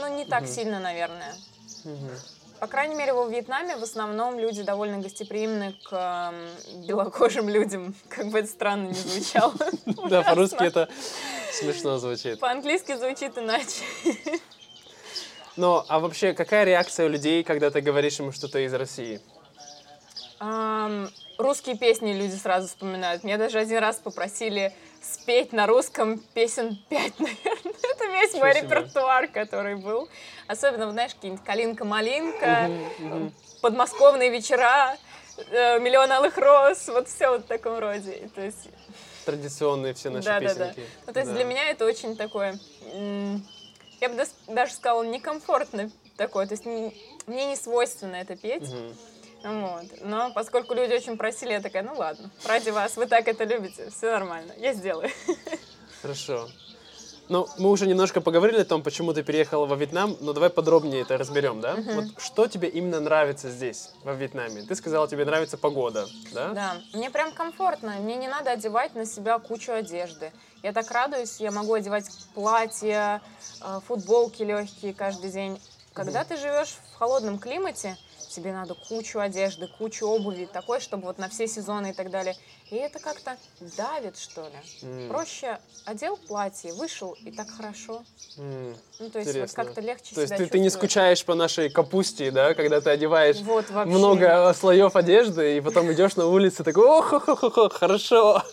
но 0.00 0.08
не 0.08 0.24
так 0.24 0.46
сильно, 0.46 0.80
наверное. 0.80 1.34
Мгм. 1.84 2.10
По 2.58 2.66
крайней 2.68 2.94
мере, 2.94 3.12
во 3.12 3.26
Вьетнаме 3.26 3.76
в 3.76 3.82
основном 3.82 4.38
люди 4.38 4.62
довольно 4.62 4.98
гостеприимны 4.98 5.74
к 5.84 5.92
эм, 5.92 6.86
белокожим 6.86 7.48
людям, 7.50 7.94
как 8.08 8.28
бы 8.28 8.38
это 8.38 8.48
странно 8.48 8.88
не 8.88 8.94
звучало. 8.94 9.54
Да, 10.08 10.22
по-русски 10.22 10.62
это 10.62 10.88
смешно 11.52 11.98
звучит. 11.98 12.40
По-английски 12.40 12.96
звучит 12.96 13.36
иначе. 13.36 13.82
Ну, 15.56 15.84
а 15.88 15.98
вообще, 16.00 16.32
какая 16.34 16.64
реакция 16.64 17.06
у 17.06 17.08
людей, 17.08 17.42
когда 17.44 17.70
ты 17.70 17.80
говоришь 17.80 18.18
им, 18.20 18.32
что 18.32 18.48
ты 18.48 18.64
из 18.64 18.74
России? 18.74 19.20
Ам, 20.38 21.08
Русские 21.38 21.76
песни 21.76 22.14
люди 22.14 22.34
сразу 22.34 22.66
вспоминают. 22.66 23.22
Меня 23.22 23.36
даже 23.36 23.58
один 23.58 23.78
раз 23.78 23.96
попросили 23.96 24.72
спеть 25.02 25.52
на 25.52 25.66
русском 25.66 26.18
песен 26.18 26.78
пять, 26.88 27.12
наверное. 27.18 27.74
Это 27.94 28.06
весь 28.06 28.32
мой 28.34 28.52
себе. 28.52 28.62
репертуар, 28.62 29.28
который 29.28 29.76
был. 29.76 30.08
Особенно, 30.46 30.90
знаешь, 30.90 31.14
какие-нибудь 31.14 31.44
«Калинка-малинка», 31.44 32.70
«Подмосковные 33.60 34.30
вечера», 34.30 34.96
э, 35.50 35.78
«Миллион 35.78 36.10
алых 36.10 36.38
роз», 36.38 36.88
вот 36.88 37.08
все 37.08 37.28
вот 37.28 37.44
в 37.44 37.46
таком 37.46 37.78
роде. 37.78 38.30
То 38.34 38.40
есть, 38.40 38.68
Традиционные 39.26 39.92
все 39.92 40.08
наши 40.08 40.26
да, 40.26 40.40
да, 40.40 40.54
да. 40.54 40.68
песенки. 40.68 40.90
Ну, 41.06 41.12
то 41.12 41.18
есть 41.20 41.30
Да. 41.32 41.36
для 41.36 41.44
меня 41.44 41.68
это 41.68 41.84
очень 41.84 42.16
такое, 42.16 42.58
я 44.06 44.08
бы 44.08 44.26
даже 44.48 44.72
сказала, 44.72 45.02
некомфортно 45.02 45.90
такое. 46.16 46.46
То 46.46 46.54
есть 46.54 46.64
мне 46.64 46.92
не 47.26 47.56
свойственно 47.56 48.16
это 48.16 48.36
петь. 48.36 48.70
Вот. 49.44 49.84
Но 50.00 50.32
поскольку 50.32 50.74
люди 50.74 50.94
очень 50.94 51.16
просили, 51.16 51.52
я 51.52 51.60
такая, 51.60 51.82
ну 51.82 51.94
ладно, 51.96 52.30
ради 52.44 52.70
вас, 52.70 52.96
вы 52.96 53.06
так 53.06 53.28
это 53.28 53.44
любите, 53.44 53.90
все 53.90 54.10
нормально, 54.10 54.52
я 54.58 54.72
сделаю. 54.72 55.10
Хорошо. 56.02 56.48
Ну, 57.28 57.48
мы 57.58 57.70
уже 57.70 57.86
немножко 57.88 58.20
поговорили 58.20 58.60
о 58.60 58.64
том, 58.64 58.84
почему 58.84 59.12
ты 59.12 59.24
переехала 59.24 59.66
во 59.66 59.74
Вьетнам, 59.74 60.16
но 60.20 60.32
давай 60.32 60.48
подробнее 60.48 61.02
это 61.02 61.18
разберем, 61.18 61.60
да? 61.60 61.76
Вот 61.76 62.04
что 62.18 62.46
тебе 62.46 62.68
именно 62.68 63.00
нравится 63.00 63.50
здесь, 63.50 63.90
во 64.04 64.14
Вьетнаме? 64.14 64.62
Ты 64.62 64.76
сказала, 64.76 65.08
тебе 65.08 65.24
нравится 65.24 65.58
погода, 65.58 66.06
да? 66.32 66.50
Да, 66.50 66.76
мне 66.92 67.10
прям 67.10 67.32
комфортно, 67.32 67.96
мне 67.98 68.14
не 68.14 68.28
надо 68.28 68.52
одевать 68.52 68.94
на 68.94 69.04
себя 69.04 69.40
кучу 69.40 69.72
одежды. 69.72 70.32
Я 70.66 70.72
так 70.72 70.90
радуюсь, 70.90 71.38
я 71.38 71.52
могу 71.52 71.74
одевать 71.74 72.10
платья, 72.34 73.22
э, 73.60 73.78
футболки 73.86 74.42
легкие 74.42 74.92
каждый 74.94 75.30
день. 75.30 75.60
Когда 75.94 76.24
ты 76.24 76.36
живешь 76.36 76.76
в 76.92 76.98
холодном 76.98 77.38
климате, 77.38 77.96
тебе 78.28 78.52
надо 78.52 78.74
кучу 78.74 79.20
одежды, 79.20 79.68
кучу 79.68 80.08
обуви, 80.08 80.48
такой, 80.52 80.80
чтобы 80.80 81.04
вот 81.04 81.18
на 81.18 81.28
все 81.28 81.46
сезоны 81.46 81.90
и 81.90 81.92
так 81.92 82.10
далее. 82.10 82.36
И 82.70 82.74
это 82.74 82.98
как-то 82.98 83.36
давит, 83.60 84.18
что 84.18 84.48
ли. 84.48 84.58
М, 84.82 85.08
Проще 85.08 85.60
одел 85.84 86.16
платье, 86.16 86.72
вышел, 86.72 87.16
и 87.24 87.30
так 87.30 87.48
хорошо. 87.48 88.02
м. 88.36 88.76
Ну, 88.98 89.08
то 89.08 89.20
есть 89.20 89.28
вот 89.28 89.36
Интересно. 89.36 89.64
как-то 89.64 89.80
легче 89.80 90.14
То 90.16 90.20
есть 90.22 90.34
ты, 90.34 90.46
ты 90.48 90.58
не 90.58 90.68
скучаешь 90.68 91.24
по 91.24 91.36
нашей 91.36 91.70
капусте, 91.70 92.32
да, 92.32 92.54
когда 92.54 92.80
ты 92.80 92.90
одеваешь 92.90 93.36
Вот 93.36 93.70
вообще. 93.70 93.96
много 93.96 94.52
слоев 94.52 94.96
одежды, 94.96 95.58
и 95.58 95.60
потом 95.60 95.92
идешь 95.92 96.16
на 96.16 96.26
улицу 96.26 96.64
такой, 96.64 96.88
ох, 96.88 97.12
ох, 97.12 97.28
ох, 97.28 97.56
ох, 97.56 97.72
хорошо. 97.72 98.42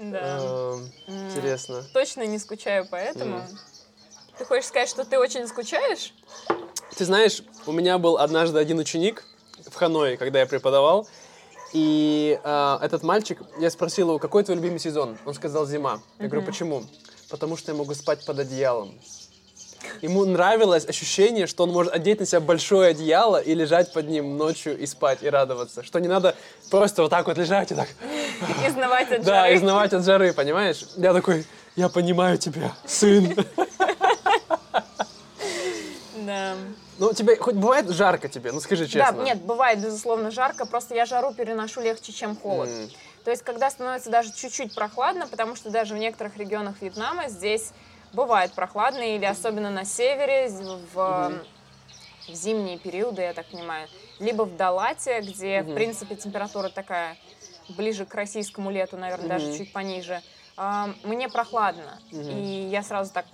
Да. 0.00 0.38
Эм, 0.40 0.90
Интересно. 1.28 1.84
Точно 1.92 2.26
не 2.26 2.38
скучаю 2.38 2.86
по 2.88 2.96
этому. 2.96 3.42
Ты 4.38 4.46
хочешь 4.46 4.66
сказать, 4.66 4.88
что 4.88 5.04
ты 5.04 5.18
очень 5.18 5.46
скучаешь? 5.46 6.14
Ты 6.96 7.04
знаешь, 7.04 7.42
у 7.66 7.72
меня 7.72 7.98
был 7.98 8.16
однажды 8.16 8.58
один 8.58 8.78
ученик 8.78 9.24
в 9.68 9.74
Ханое, 9.74 10.16
когда 10.16 10.40
я 10.40 10.46
преподавал, 10.46 11.06
и 11.74 12.40
э, 12.42 12.78
этот 12.80 13.02
мальчик, 13.02 13.42
я 13.58 13.70
спросил 13.70 14.08
его, 14.08 14.18
какой 14.18 14.42
твой 14.42 14.56
любимый 14.56 14.78
сезон? 14.78 15.18
Он 15.26 15.34
сказал 15.34 15.66
зима. 15.66 16.00
Я 16.18 16.28
говорю, 16.28 16.46
почему? 16.46 16.84
Потому 17.28 17.58
что 17.58 17.72
я 17.72 17.78
могу 17.78 17.94
спать 17.94 18.24
под 18.24 18.38
одеялом. 18.38 18.98
Ему 20.02 20.24
нравилось 20.24 20.86
ощущение, 20.88 21.46
что 21.46 21.64
он 21.64 21.70
может 21.70 21.92
одеть 21.92 22.20
на 22.20 22.26
себя 22.26 22.40
большое 22.40 22.90
одеяло 22.90 23.38
и 23.40 23.54
лежать 23.54 23.92
под 23.92 24.08
ним 24.08 24.36
ночью 24.36 24.78
и 24.78 24.86
спать 24.86 25.22
и 25.22 25.28
радоваться. 25.28 25.82
Что 25.82 25.98
не 25.98 26.08
надо 26.08 26.34
просто 26.70 27.02
вот 27.02 27.10
так 27.10 27.26
вот 27.26 27.36
лежать 27.38 27.72
и 27.72 27.74
так, 27.74 27.88
Изнывать 28.66 29.12
от 29.12 29.22
да, 29.22 29.42
жары. 29.42 29.56
изнывать 29.56 29.92
от 29.92 30.04
жары, 30.04 30.32
понимаешь? 30.32 30.84
Я 30.96 31.12
такой, 31.12 31.44
я 31.76 31.88
понимаю 31.88 32.38
тебя, 32.38 32.72
сын. 32.86 33.34
Да. 36.26 36.54
Ну, 36.98 37.12
тебе 37.14 37.36
хоть 37.36 37.54
бывает 37.54 37.88
жарко 37.90 38.28
тебе? 38.28 38.52
Ну, 38.52 38.60
скажи 38.60 38.86
честно. 38.86 39.12
Да, 39.12 39.24
нет, 39.24 39.40
бывает, 39.40 39.82
безусловно, 39.82 40.30
жарко, 40.30 40.66
просто 40.66 40.94
я 40.94 41.06
жару 41.06 41.32
переношу 41.32 41.80
легче, 41.80 42.12
чем 42.12 42.36
холод. 42.36 42.68
То 43.24 43.30
есть, 43.30 43.42
когда 43.42 43.70
становится 43.70 44.10
даже 44.10 44.32
чуть-чуть 44.32 44.74
прохладно, 44.74 45.26
потому 45.26 45.56
что 45.56 45.70
даже 45.70 45.94
в 45.94 45.98
некоторых 45.98 46.36
регионах 46.36 46.76
Вьетнама 46.80 47.28
здесь 47.28 47.72
бывает 48.12 48.52
прохладно, 48.52 49.02
или 49.02 49.24
особенно 49.24 49.70
на 49.70 49.84
севере, 49.84 50.48
в, 50.92 51.32
в 52.28 52.34
зимние 52.34 52.78
периоды, 52.78 53.22
я 53.22 53.32
так 53.32 53.46
понимаю, 53.46 53.88
либо 54.18 54.42
в 54.44 54.56
Далате, 54.56 55.20
где, 55.20 55.62
в 55.62 55.74
принципе, 55.74 56.16
температура 56.16 56.68
такая 56.68 57.16
ближе 57.68 58.04
к 58.06 58.14
российскому 58.14 58.70
лету, 58.70 58.96
наверное, 58.96 59.28
даже 59.28 59.56
чуть 59.56 59.72
пониже, 59.72 60.22
а, 60.56 60.90
мне 61.04 61.28
прохладно. 61.28 61.98
И 62.10 62.68
я 62.70 62.82
сразу 62.82 63.12
так 63.12 63.26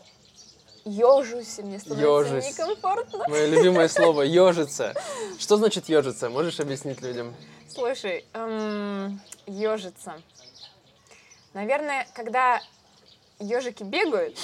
ежусь, 0.85 1.59
и 1.59 1.63
мне 1.63 1.81
становится 1.81 2.07
Ёжусь. 2.07 2.47
некомфортно. 2.47 3.25
Мое 3.29 3.47
любимое 3.47 3.89
слово 3.89 4.23
ежица. 4.23 4.95
Что 5.39 5.57
значит 5.57 5.89
ежица? 5.89 6.31
Можешь 6.31 6.61
объяснить 6.61 7.03
людям? 7.03 7.35
Слушай, 7.69 8.25
ежица. 9.47 10.21
Наверное, 11.53 12.07
когда 12.15 12.61
ежики 13.39 13.83
бегают, 13.83 14.37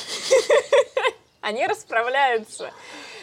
они 1.40 1.66
расправляются. 1.66 2.70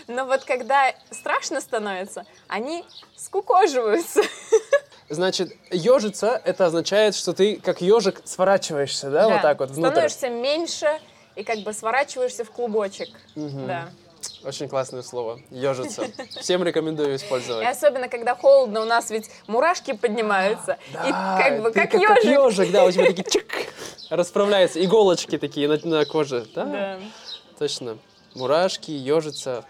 Но 0.08 0.26
вот 0.26 0.44
когда 0.44 0.94
страшно 1.12 1.62
становится, 1.62 2.26
они 2.48 2.84
скукоживаются. 3.16 4.22
Значит, 5.10 5.52
ежица 5.72 6.42
это 6.44 6.68
означает, 6.68 7.16
что 7.16 7.34
ты 7.34 7.58
как 7.58 7.82
ежик 7.82 8.22
сворачиваешься, 8.26 9.10
да, 9.10 9.28
вот 9.30 9.42
так 9.42 9.60
вот 9.60 9.72
внутрь. 9.72 9.92
Становишься 9.92 10.30
меньше 10.30 11.00
и 11.36 11.44
как 11.44 11.60
бы 11.60 11.74
сворачиваешься 11.74 12.44
в 12.44 12.52
клубочек. 12.52 13.10
Да. 13.36 13.90
Очень 14.44 14.68
классное 14.70 15.02
слово. 15.02 15.40
Ежица. 15.52 16.06
Всем 16.40 16.64
рекомендую 16.64 17.14
И 17.14 17.16
использовать. 17.18 17.68
особенно, 17.68 18.08
когда 18.10 18.36
холодно, 18.36 18.82
у 18.82 18.86
нас 18.86 19.10
ведь 19.12 19.30
мурашки 19.48 19.94
поднимаются. 19.94 20.78
и 21.08 21.12
Да, 21.12 21.38
как 21.42 21.62
бы 21.62 21.72
как 21.72 21.92
как 21.92 22.02
ежик. 22.24 22.26
ежик, 22.26 22.72
да, 22.72 22.86
у 22.86 22.92
тебя 22.92 23.06
такие 23.08 23.24
чик, 23.30 23.46
расправляются, 24.10 24.84
иголочки 24.84 25.38
такие 25.38 25.68
на, 25.68 25.78
на 25.84 26.06
коже. 26.06 26.46
Да, 26.56 26.66
Да. 26.66 27.00
точно. 27.58 27.98
Мурашки, 28.36 28.92
ежица. 28.92 29.66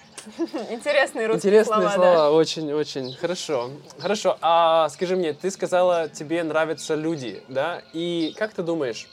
Интересные 0.70 1.28
русские 1.28 1.52
Интересные 1.52 1.64
слова, 1.90 1.92
слова, 1.94 2.14
да. 2.16 2.32
очень, 2.32 2.74
очень. 2.74 3.16
Хорошо. 3.16 3.72
Хорошо. 4.00 4.38
А 4.42 4.90
скажи 4.90 5.16
мне, 5.16 5.34
ты 5.34 5.50
сказала, 5.50 6.10
тебе 6.10 6.44
нравятся 6.44 6.96
люди, 6.96 7.42
да? 7.48 7.82
И 7.94 8.36
как 8.38 8.54
ты 8.54 8.62
думаешь, 8.62 9.08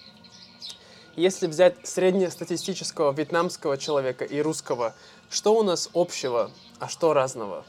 если 1.14 1.46
взять 1.46 1.76
среднестатистического 1.86 3.12
вьетнамского 3.12 3.78
человека 3.78 4.24
и 4.24 4.42
русского, 4.42 4.94
что 5.30 5.54
у 5.54 5.62
нас 5.62 5.88
общего, 5.94 6.50
а 6.78 6.88
что 6.88 7.12
разного? 7.12 7.64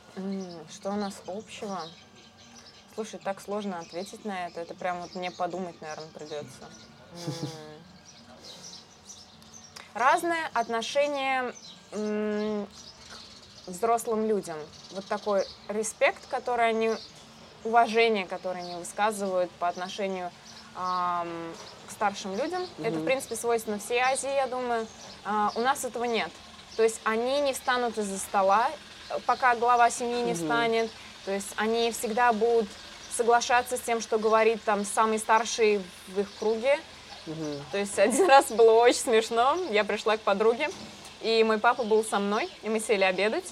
Что 0.71 0.91
у 0.91 0.95
нас 0.95 1.15
общего? 1.27 1.81
Слушай, 2.95 3.19
так 3.23 3.39
сложно 3.41 3.79
ответить 3.79 4.25
на 4.25 4.47
это. 4.47 4.61
Это 4.61 4.73
прям 4.73 5.01
вот 5.01 5.13
мне 5.15 5.31
подумать, 5.31 5.79
наверное, 5.81 6.07
придется. 6.09 6.69
Разное 9.93 10.49
отношение 10.53 11.53
к 11.91 12.67
взрослым 13.67 14.27
людям. 14.27 14.57
Вот 14.91 15.05
такой 15.05 15.45
респект, 15.67 16.27
который 16.27 16.69
они, 16.69 16.91
уважение, 17.63 18.25
которое 18.25 18.63
они 18.63 18.75
высказывают 18.75 19.51
по 19.51 19.67
отношению 19.67 20.31
к 20.75 21.91
старшим 21.91 22.35
людям. 22.35 22.65
Это, 22.79 22.99
в 22.99 23.05
принципе, 23.05 23.35
свойственно 23.35 23.79
всей 23.79 23.99
Азии, 23.99 24.33
я 24.33 24.47
думаю. 24.47 24.87
А, 25.23 25.51
у 25.55 25.61
нас 25.61 25.83
этого 25.83 26.03
нет. 26.03 26.31
То 26.77 26.83
есть 26.83 27.01
они 27.03 27.41
не 27.41 27.53
встанут 27.53 27.97
из-за 27.97 28.19
стола, 28.19 28.69
пока 29.25 29.55
глава 29.55 29.89
семьи 29.89 30.21
не 30.21 30.35
встанет. 30.35 30.89
То 31.25 31.31
есть 31.31 31.47
они 31.57 31.91
всегда 31.91 32.31
будут 32.31 32.69
соглашаться 33.15 33.77
с 33.77 33.81
тем, 33.81 33.99
что 33.99 34.19
говорит 34.19 34.61
там 34.63 34.85
самый 34.85 35.17
старший 35.17 35.81
в 36.07 36.19
их 36.19 36.27
круге. 36.39 36.79
То 37.71 37.77
есть 37.77 37.97
один 37.97 38.27
раз 38.29 38.51
было 38.51 38.71
очень 38.73 38.99
смешно. 38.99 39.57
Я 39.71 39.83
пришла 39.83 40.17
к 40.17 40.21
подруге, 40.21 40.69
и 41.21 41.43
мой 41.43 41.57
папа 41.57 41.83
был 41.83 42.05
со 42.05 42.19
мной, 42.19 42.47
и 42.61 42.69
мы 42.69 42.79
сели 42.79 43.03
обедать. 43.03 43.45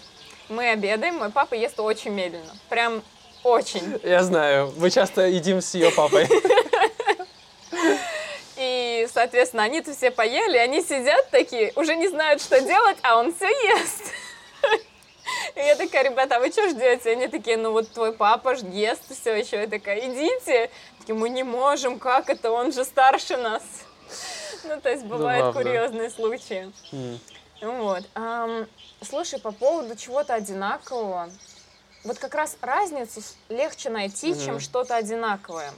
Мы 0.47 0.69
обедаем, 0.69 1.15
мой 1.15 1.31
папа 1.31 1.55
ест 1.55 1.79
очень 1.79 2.11
медленно. 2.11 2.55
Прям 2.69 3.01
очень. 3.43 3.99
Я 4.03 4.23
знаю, 4.23 4.71
мы 4.77 4.91
часто 4.91 5.25
едим 5.25 5.61
с 5.61 5.73
ее 5.73 5.91
папой. 5.91 6.29
И, 9.05 9.07
соответственно, 9.07 9.63
они-то 9.63 9.93
все 9.93 10.09
поели, 10.09 10.57
они 10.57 10.81
сидят 10.81 11.29
такие, 11.29 11.71
уже 11.75 11.95
не 11.95 12.07
знают, 12.07 12.41
что 12.41 12.59
делать, 12.59 12.97
а 13.03 13.19
он 13.19 13.33
все 13.35 13.47
ест. 13.47 14.03
И 15.55 15.59
я 15.59 15.75
такая, 15.75 16.03
ребята, 16.03 16.37
а 16.37 16.39
вы 16.39 16.51
что 16.51 16.67
ждете? 16.69 17.11
Они 17.11 17.27
такие, 17.27 17.57
ну 17.57 17.71
вот 17.71 17.89
твой 17.91 18.13
папа 18.13 18.55
ж 18.55 18.61
ест 18.61 19.03
все 19.09 19.35
еще. 19.35 19.61
Я 19.61 19.67
такая, 19.67 19.99
идите. 19.99 20.71
Такие, 20.99 21.15
мы 21.15 21.29
не 21.29 21.43
можем, 21.43 21.99
как 21.99 22.29
это, 22.29 22.51
он 22.51 22.71
же 22.71 22.83
старше 22.83 23.37
нас. 23.37 23.63
Ну, 24.63 24.81
то 24.81 24.89
есть 24.89 25.03
бывают 25.05 25.45
Забавно. 25.45 25.69
курьезные 25.69 26.09
случаи. 26.09 26.71
Ну 27.61 27.83
Вот. 27.83 28.03
Слушай, 29.01 29.39
по 29.39 29.51
поводу 29.51 29.95
чего-то 29.95 30.33
одинакового. 30.33 31.29
Вот 32.03 32.17
как 32.17 32.33
раз 32.33 32.57
разницу 32.61 33.21
легче 33.49 33.89
найти, 33.89 34.33
чем 34.43 34.59
что-то 34.59 34.95
одинаковое. 34.95 35.71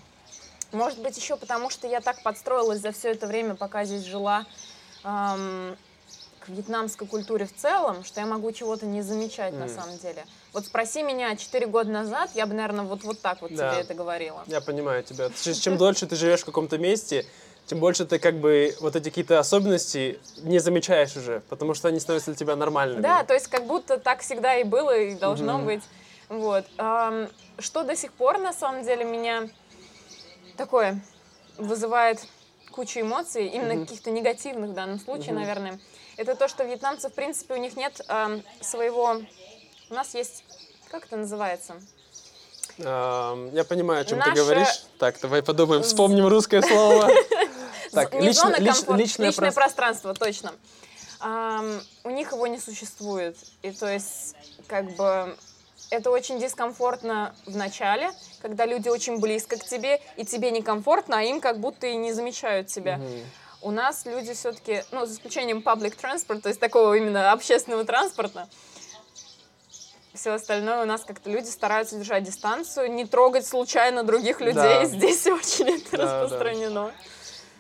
Может 0.72 1.00
быть, 1.00 1.18
еще 1.18 1.38
потому, 1.38 1.70
что 1.70 1.88
я 1.88 2.02
так 2.02 2.24
подстроилась 2.24 2.80
за 2.80 2.92
все 2.92 3.12
это 3.12 3.28
время, 3.28 3.56
пока 3.56 3.86
здесь 3.86 4.04
жила, 4.04 4.48
ам, 5.04 5.78
к 6.40 6.50
вьетнамской 6.50 7.08
культуре 7.08 7.46
в 7.46 7.54
целом, 7.56 8.04
что 8.04 8.20
я 8.20 8.26
могу 8.26 8.52
чего-то 8.52 8.86
не 8.86 9.02
замечать 9.02 9.54
на 9.54 9.68
Мгм. 9.68 9.70
самом 9.70 9.98
деле. 9.98 10.28
Вот 10.54 10.66
спроси 10.66 11.04
меня 11.04 11.36
4 11.36 11.68
года 11.68 11.90
назад, 11.92 12.32
я 12.36 12.46
бы, 12.46 12.54
наверное, 12.54 12.86
вот, 12.86 13.04
вот 13.04 13.22
так 13.22 13.42
вот 13.42 13.52
Да. 13.54 13.72
тебе 13.72 13.82
это 13.82 13.94
говорила. 13.94 14.44
Я 14.48 14.62
понимаю 14.62 15.04
тебя. 15.04 15.30
Чем 15.30 15.78
дольше 15.78 16.06
ты 16.06 16.16
живешь 16.16 16.42
в 16.42 16.46
каком-то 16.46 16.78
месте, 16.78 17.28
тем 17.66 17.80
больше 17.80 18.06
ты 18.06 18.20
как 18.20 18.40
бы 18.40 18.78
вот 18.80 18.96
эти 18.96 19.10
какие-то 19.10 19.40
особенности 19.40 20.22
не 20.36 20.60
замечаешь 20.60 21.16
уже, 21.18 21.42
потому 21.50 21.74
что 21.74 21.88
они 21.88 22.00
становятся 22.00 22.32
для 22.32 22.38
тебя 22.38 22.56
нормальными. 22.56 23.02
Да, 23.02 23.24
то 23.24 23.34
есть 23.34 23.48
как 23.48 23.66
будто 23.68 23.98
так 23.98 24.22
всегда 24.22 24.56
и 24.56 24.64
было, 24.64 24.96
и 24.98 25.16
должно 25.16 25.58
Мгм. 25.58 25.66
быть. 25.66 25.84
Вот. 26.30 26.66
Ам, 26.78 27.30
что 27.60 27.84
до 27.84 27.96
сих 27.96 28.14
пор, 28.14 28.38
на 28.38 28.54
самом 28.54 28.84
деле, 28.84 29.04
меня 29.04 29.50
такое 30.58 31.00
вызывает 31.58 32.20
кучу 32.72 33.00
эмоций, 33.02 33.48
именно 33.48 33.86
каких-то 33.86 34.12
негативных 34.12 34.72
в 34.72 34.74
данном 34.74 35.00
случае, 35.00 35.34
наверное, 35.34 35.80
это 36.18 36.36
то, 36.36 36.48
что 36.48 36.64
вьетнамцы, 36.64 37.10
в 37.10 37.14
принципе, 37.14 37.54
у 37.56 37.58
них 37.58 37.76
нет 37.76 38.02
ам, 38.08 38.44
своего... 38.62 39.22
У 39.90 39.94
нас 39.94 40.14
есть... 40.14 40.44
Как 40.90 41.06
это 41.06 41.18
называется? 41.18 41.76
Ам, 42.84 43.54
Я 43.54 43.64
понимаю, 43.64 44.02
о 44.02 44.06
чем 44.06 44.20
Наша- 44.20 44.32
ты 44.32 44.38
говоришь. 44.38 44.86
Так, 45.00 45.20
давай 45.22 45.42
подумаем, 45.42 45.84
вспомним 45.84 46.28
русское 46.28 46.62
слово. 46.62 47.10
Так, 47.92 48.14
не 48.14 48.28
лично- 48.28 48.34
зона 48.44 48.56
лич- 48.58 48.66
комфорта, 48.68 48.94
личное 49.02 49.28
личное 49.28 49.50
прос- 49.50 49.54
пространство, 49.56 50.14
точно. 50.14 50.54
Ам, 51.20 51.82
у 52.04 52.10
них 52.10 52.32
его 52.32 52.46
не 52.48 52.60
существует. 52.60 53.38
И 53.64 53.72
то 53.72 53.92
есть, 53.92 54.36
как 54.68 54.96
бы, 54.96 55.36
это 55.90 56.12
очень 56.12 56.40
дискомфортно 56.40 57.34
в 57.46 57.56
начале, 57.56 58.12
когда 58.42 58.66
люди 58.66 58.90
очень 58.90 59.20
близко 59.20 59.58
к 59.58 59.64
тебе, 59.64 60.00
и 60.16 60.26
тебе 60.26 60.52
некомфортно, 60.52 61.20
а 61.20 61.24
им 61.24 61.42
как 61.42 61.60
будто 61.60 61.88
и 61.88 61.96
не 61.96 62.14
замечают 62.14 62.68
тебя. 62.68 63.00
У 63.62 63.72
нас 63.72 64.06
люди 64.06 64.34
все-таки, 64.34 64.84
ну, 64.92 65.06
за 65.06 65.16
исключением 65.16 65.60
public 65.60 65.96
transport, 66.00 66.42
то 66.42 66.50
есть 66.50 66.60
такого 66.60 66.94
именно 66.94 67.32
общественного 67.32 67.84
транспорта, 67.86 68.48
все 70.14 70.32
остальное 70.32 70.82
у 70.82 70.86
нас 70.86 71.04
как-то 71.06 71.30
люди 71.30 71.48
стараются 71.48 71.96
держать 71.98 72.24
дистанцию, 72.24 72.92
не 72.92 73.06
трогать 73.06 73.46
случайно 73.46 74.04
других 74.04 74.42
людей. 74.42 74.54
Да. 74.56 74.86
Здесь 74.86 75.26
очень 75.28 75.70
это 75.70 75.92
Да, 75.92 75.98
да. 75.98 76.22
распространено. 76.24 76.92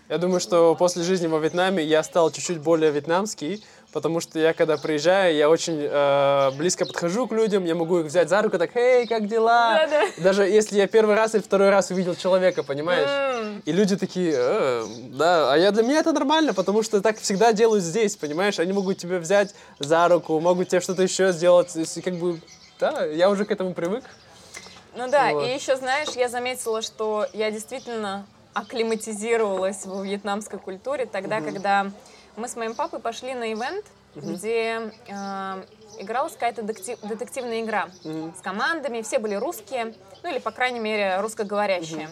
Я 0.09 0.17
думаю, 0.17 0.39
что 0.39 0.73
после 0.75 1.03
жизни 1.03 1.27
во 1.27 1.37
Вьетнаме 1.39 1.83
я 1.83 2.01
стал 2.01 2.31
чуть-чуть 2.31 2.59
более 2.59 2.91
вьетнамский, 2.91 3.63
потому 3.97 4.19
что 4.19 4.37
я, 4.37 4.53
когда 4.53 4.77
приезжаю, 4.77 5.35
я 5.35 5.49
очень 5.49 5.79
э, 5.81 6.51
близко 6.51 6.85
подхожу 6.85 7.25
к 7.27 7.31
людям, 7.31 7.65
я 7.65 7.73
могу 7.73 7.97
их 8.01 8.05
взять 8.05 8.29
за 8.29 8.43
руку, 8.43 8.59
так, 8.59 8.75
«Эй, 8.75 9.07
как 9.07 9.27
дела?» 9.27 9.87
Да-да. 9.87 10.03
Даже 10.19 10.43
если 10.43 10.77
я 10.77 10.85
первый 10.85 11.15
раз 11.15 11.33
или 11.33 11.41
второй 11.41 11.71
раз 11.71 11.89
увидел 11.89 12.13
человека, 12.13 12.61
понимаешь? 12.61 13.09
М. 13.09 13.63
И 13.65 13.71
люди 13.71 13.97
такие, 13.97 14.35
«Э, 14.37 14.85
да, 15.13 15.51
а 15.51 15.57
я 15.57 15.71
для 15.71 15.81
меня 15.81 16.01
это 16.01 16.13
нормально, 16.13 16.53
потому 16.53 16.83
что 16.83 17.01
так 17.01 17.17
всегда 17.17 17.53
делают 17.53 17.83
здесь, 17.83 18.15
понимаешь? 18.15 18.59
Они 18.59 18.71
могут 18.71 18.99
тебя 18.99 19.17
взять 19.17 19.55
за 19.79 20.07
руку, 20.09 20.39
могут 20.39 20.67
тебе 20.69 20.79
что-то 20.79 21.01
еще 21.01 21.31
сделать, 21.31 21.71
если 21.73 22.01
как 22.01 22.17
бы, 22.17 22.39
да, 22.79 23.03
я 23.03 23.31
уже 23.31 23.45
к 23.45 23.51
этому 23.51 23.73
привык. 23.73 24.03
Ну 24.95 25.09
да, 25.09 25.31
Вот. 25.31 25.43
и 25.43 25.55
еще, 25.55 25.75
знаешь, 25.75 26.09
я 26.09 26.29
заметила, 26.29 26.83
что 26.83 27.25
я 27.33 27.49
действительно 27.49 28.27
акклиматизировалась 28.53 29.87
во 29.87 30.03
вьетнамской 30.03 30.59
культуре 30.59 31.07
тогда, 31.07 31.41
когда 31.41 31.91
мы 32.37 32.47
с 32.47 32.55
моим 32.55 32.75
папой 32.75 32.99
пошли 32.99 33.33
на 33.33 33.51
ивент, 33.51 33.83
где 34.15 34.91
э, 35.07 35.63
игралась 35.99 36.33
какая-то 36.33 36.61
детектив- 36.61 36.99
детективная 37.01 37.61
игра 37.61 37.89
Мгм. 38.03 38.33
с 38.37 38.41
командами, 38.41 39.01
все 39.01 39.19
были 39.19 39.35
русские, 39.35 39.93
ну 40.23 40.29
или, 40.29 40.39
по 40.39 40.51
крайней 40.51 40.79
мере, 40.79 41.19
русскоговорящие. 41.19 42.09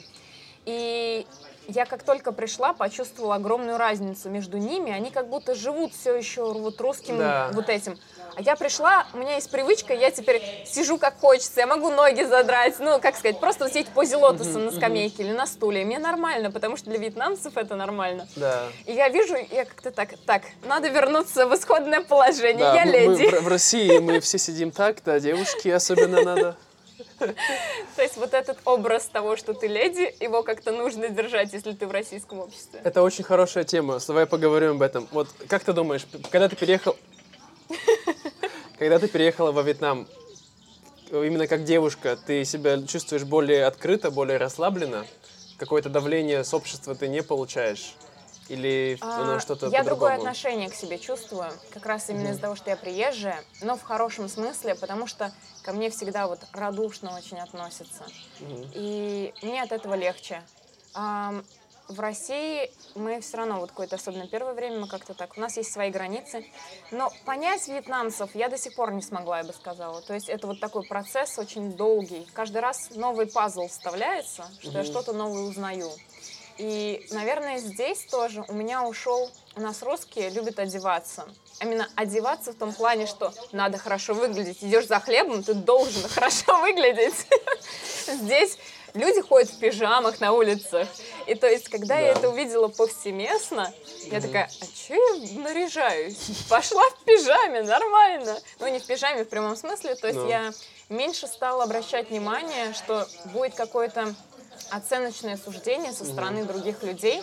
И 0.66 1.26
я 1.68 1.86
как 1.86 2.04
только 2.04 2.32
пришла, 2.32 2.74
почувствовала 2.74 3.36
огромную 3.36 3.78
разницу 3.78 4.30
между 4.30 4.58
ними. 4.58 4.92
Они 4.92 5.12
как 5.12 5.30
будто 5.30 5.54
живут 5.56 5.94
все 5.94 6.16
еще 6.16 6.52
вот 6.54 6.82
русским 6.82 7.18
Да. 7.20 7.50
вот 7.54 7.70
этим. 7.70 7.98
А 8.36 8.42
я 8.42 8.56
пришла, 8.56 9.06
у 9.14 9.18
меня 9.18 9.36
есть 9.36 9.50
привычка, 9.50 9.94
я 9.94 10.12
теперь 10.12 10.42
сижу 10.66 10.98
как 10.98 11.20
хочется, 11.20 11.62
я 11.62 11.68
могу 11.68 11.90
ноги 11.90 12.24
задрать, 12.24 12.76
ну, 12.80 13.00
как 13.00 13.16
сказать, 13.16 13.40
просто 13.40 13.70
сидеть 13.70 13.88
в 13.88 13.92
позе 13.92 14.18
лотоса 14.18 14.60
на 14.60 14.72
скамейке 14.72 15.24
или 15.24 15.32
на 15.32 15.46
стуле. 15.48 15.82
И 15.84 15.86
мне 15.86 16.00
нормально, 16.00 16.52
потому 16.52 16.76
что 16.76 16.90
для 16.90 17.00
вьетнамцев 17.00 17.56
это 17.56 17.76
нормально. 17.76 18.28
Да. 18.36 18.64
И 18.86 18.94
я 18.94 19.08
вижу, 19.10 19.36
я 19.52 19.66
как-то 19.66 19.92
так, 19.92 20.10
так, 20.26 20.42
надо 20.66 20.90
вернуться 20.90 21.48
в 21.48 21.56
исходное 21.56 22.02
положение, 22.02 22.58
Да, 22.66 22.76
я 22.76 22.86
мы- 22.86 22.92
мы 22.92 23.16
леди. 23.16 23.30
в, 23.38 23.42
в 23.44 23.48
России 23.48 24.00
мы 24.00 24.20
все 24.20 24.38
сидим 24.38 24.72
так, 24.72 24.98
да, 25.06 25.20
девушки 25.20 25.70
особенно 25.70 26.22
надо. 26.24 26.58
То 27.20 28.02
есть 28.02 28.18
вот 28.18 28.34
этот 28.34 28.58
образ 28.66 29.06
того, 29.06 29.38
что 29.38 29.54
ты 29.54 29.68
леди, 29.68 30.14
его 30.20 30.44
как-то 30.44 30.72
нужно 30.72 31.08
держать, 31.10 31.54
если 31.54 31.72
ты 31.74 31.88
в 31.88 31.92
российском 31.92 32.40
обществе. 32.40 32.82
Это 32.84 33.02
очень 33.04 33.24
хорошая 33.24 33.64
тема. 33.64 34.00
Давай 34.06 34.26
поговорим 34.26 34.72
об 34.72 34.82
этом. 34.82 35.08
Вот 35.12 35.30
как 35.48 35.64
ты 35.64 35.72
думаешь, 35.74 36.06
когда 36.32 36.50
ты 36.50 36.56
переехал, 36.56 36.98
когда 38.80 39.00
ты 39.00 39.08
переехала 39.08 39.52
во 39.52 39.62
Вьетнам, 39.62 40.08
именно 41.12 41.48
как 41.48 41.64
девушка, 41.64 42.18
ты 42.18 42.46
себя 42.46 42.82
чувствуешь 42.86 43.24
более 43.24 43.66
открыто, 43.66 44.12
более 44.12 44.38
расслабленно? 44.38 45.06
Какое-то 45.58 45.90
давление 45.90 46.44
с 46.44 46.54
общества 46.54 46.96
ты 46.96 47.08
не 47.08 47.24
получаешь? 47.24 47.96
Или 48.50 49.00
оно 49.02 49.36
А, 49.36 49.40
что-то 49.40 49.70
Я 49.70 49.84
другое 49.84 50.16
отношение 50.16 50.70
к 50.70 50.76
себе 50.76 51.00
чувствую, 51.00 51.52
как 51.74 51.86
раз 51.86 52.10
именно 52.10 52.30
из-за 52.30 52.42
того, 52.42 52.56
что 52.56 52.70
я 52.70 52.78
приезжая, 52.78 53.44
но 53.62 53.76
в 53.76 53.82
хорошем 53.82 54.28
смысле, 54.28 54.76
потому 54.76 55.08
что 55.08 55.32
ко 55.64 55.74
мне 55.74 55.90
всегда 55.90 56.28
вот 56.28 56.40
радушно 56.54 57.16
очень 57.18 57.40
относятся. 57.40 58.04
Мгм. 58.40 58.70
И 58.76 59.34
мне 59.42 59.64
от 59.64 59.72
этого 59.72 59.96
легче. 59.96 60.44
В 61.88 62.00
России 62.00 62.72
мы 62.96 63.22
все 63.22 63.38
равно, 63.38 63.60
вот 63.60 63.70
какое-то, 63.70 63.98
особенно 63.98 64.28
первое 64.28 64.54
время, 64.54 64.80
мы 64.80 64.88
как-то 64.88 65.14
так, 65.14 65.38
у 65.38 65.40
нас 65.40 65.56
есть 65.56 65.72
свои 65.72 65.92
границы. 65.92 66.46
Но 66.90 67.12
понять 67.26 67.68
вьетнамцев 67.68 68.34
я 68.34 68.50
до 68.50 68.58
сих 68.58 68.76
пор 68.76 68.92
не 68.92 69.04
смогла, 69.04 69.40
я 69.40 69.44
бы 69.44 69.54
сказала. 69.54 70.02
То 70.02 70.16
есть 70.16 70.28
это 70.28 70.48
вот 70.48 70.60
такой 70.60 70.84
процесс 70.88 71.38
очень 71.38 71.74
долгий. 71.74 72.28
Каждый 72.34 72.62
раз 72.62 72.90
новый 72.96 73.28
пазл 73.28 73.68
вставляется, 73.68 74.46
что 74.62 74.72
я 74.72 74.84
что-то 74.84 75.14
новое 75.14 75.44
узнаю. 75.44 75.92
И, 76.58 77.06
наверное, 77.12 77.58
здесь 77.60 78.06
тоже 78.06 78.44
у 78.48 78.54
меня 78.54 78.84
ушел... 78.88 79.30
У 79.58 79.62
нас 79.62 79.84
русские 79.84 80.30
любят 80.30 80.60
одеваться. 80.60 81.26
Именно 81.62 81.88
одеваться 81.96 82.52
в 82.52 82.56
том 82.56 82.74
плане, 82.74 83.08
что 83.08 83.34
надо 83.52 83.78
хорошо 83.78 84.14
выглядеть. 84.14 84.64
Идешь 84.64 84.88
за 84.88 85.00
хлебом, 85.00 85.44
ты 85.44 85.54
должен 85.54 86.02
хорошо 86.10 86.60
выглядеть. 86.62 87.28
Здесь 88.08 88.58
люди 88.96 89.22
ходят 89.22 89.50
в 89.50 89.60
пижамах 89.60 90.20
на 90.20 90.32
улицах. 90.34 90.88
И 91.28 91.36
то 91.36 91.48
есть, 91.48 91.70
когда 91.70 91.98
я 92.00 92.14
Да. 92.14 92.20
это 92.20 92.30
увидела 92.30 92.68
повсеместно, 92.68 93.72
я 94.06 94.22
такая, 94.22 94.50
а 94.62 94.66
че 94.66 94.96
я 94.96 95.40
наряжаюсь? 95.40 96.18
Пошла 96.50 96.84
в 96.90 97.04
пижаме, 97.04 97.62
нормально. 97.64 98.38
Ну, 98.60 98.68
не 98.68 98.80
в 98.80 98.86
пижаме 98.86 99.24
в 99.26 99.30
прямом 99.30 99.56
смысле. 99.56 99.96
То 99.96 100.08
есть 100.08 100.20
Ну. 100.20 100.28
я 100.28 100.52
меньше 100.90 101.28
стала 101.28 101.64
обращать 101.64 102.10
внимание, 102.10 102.74
что 102.74 103.08
будет 103.26 103.56
какое-то 103.56 104.14
оценочное 104.72 105.38
суждение 105.38 105.92
со 105.92 106.06
стороны 106.06 106.46
других 106.46 106.82
людей. 106.84 107.22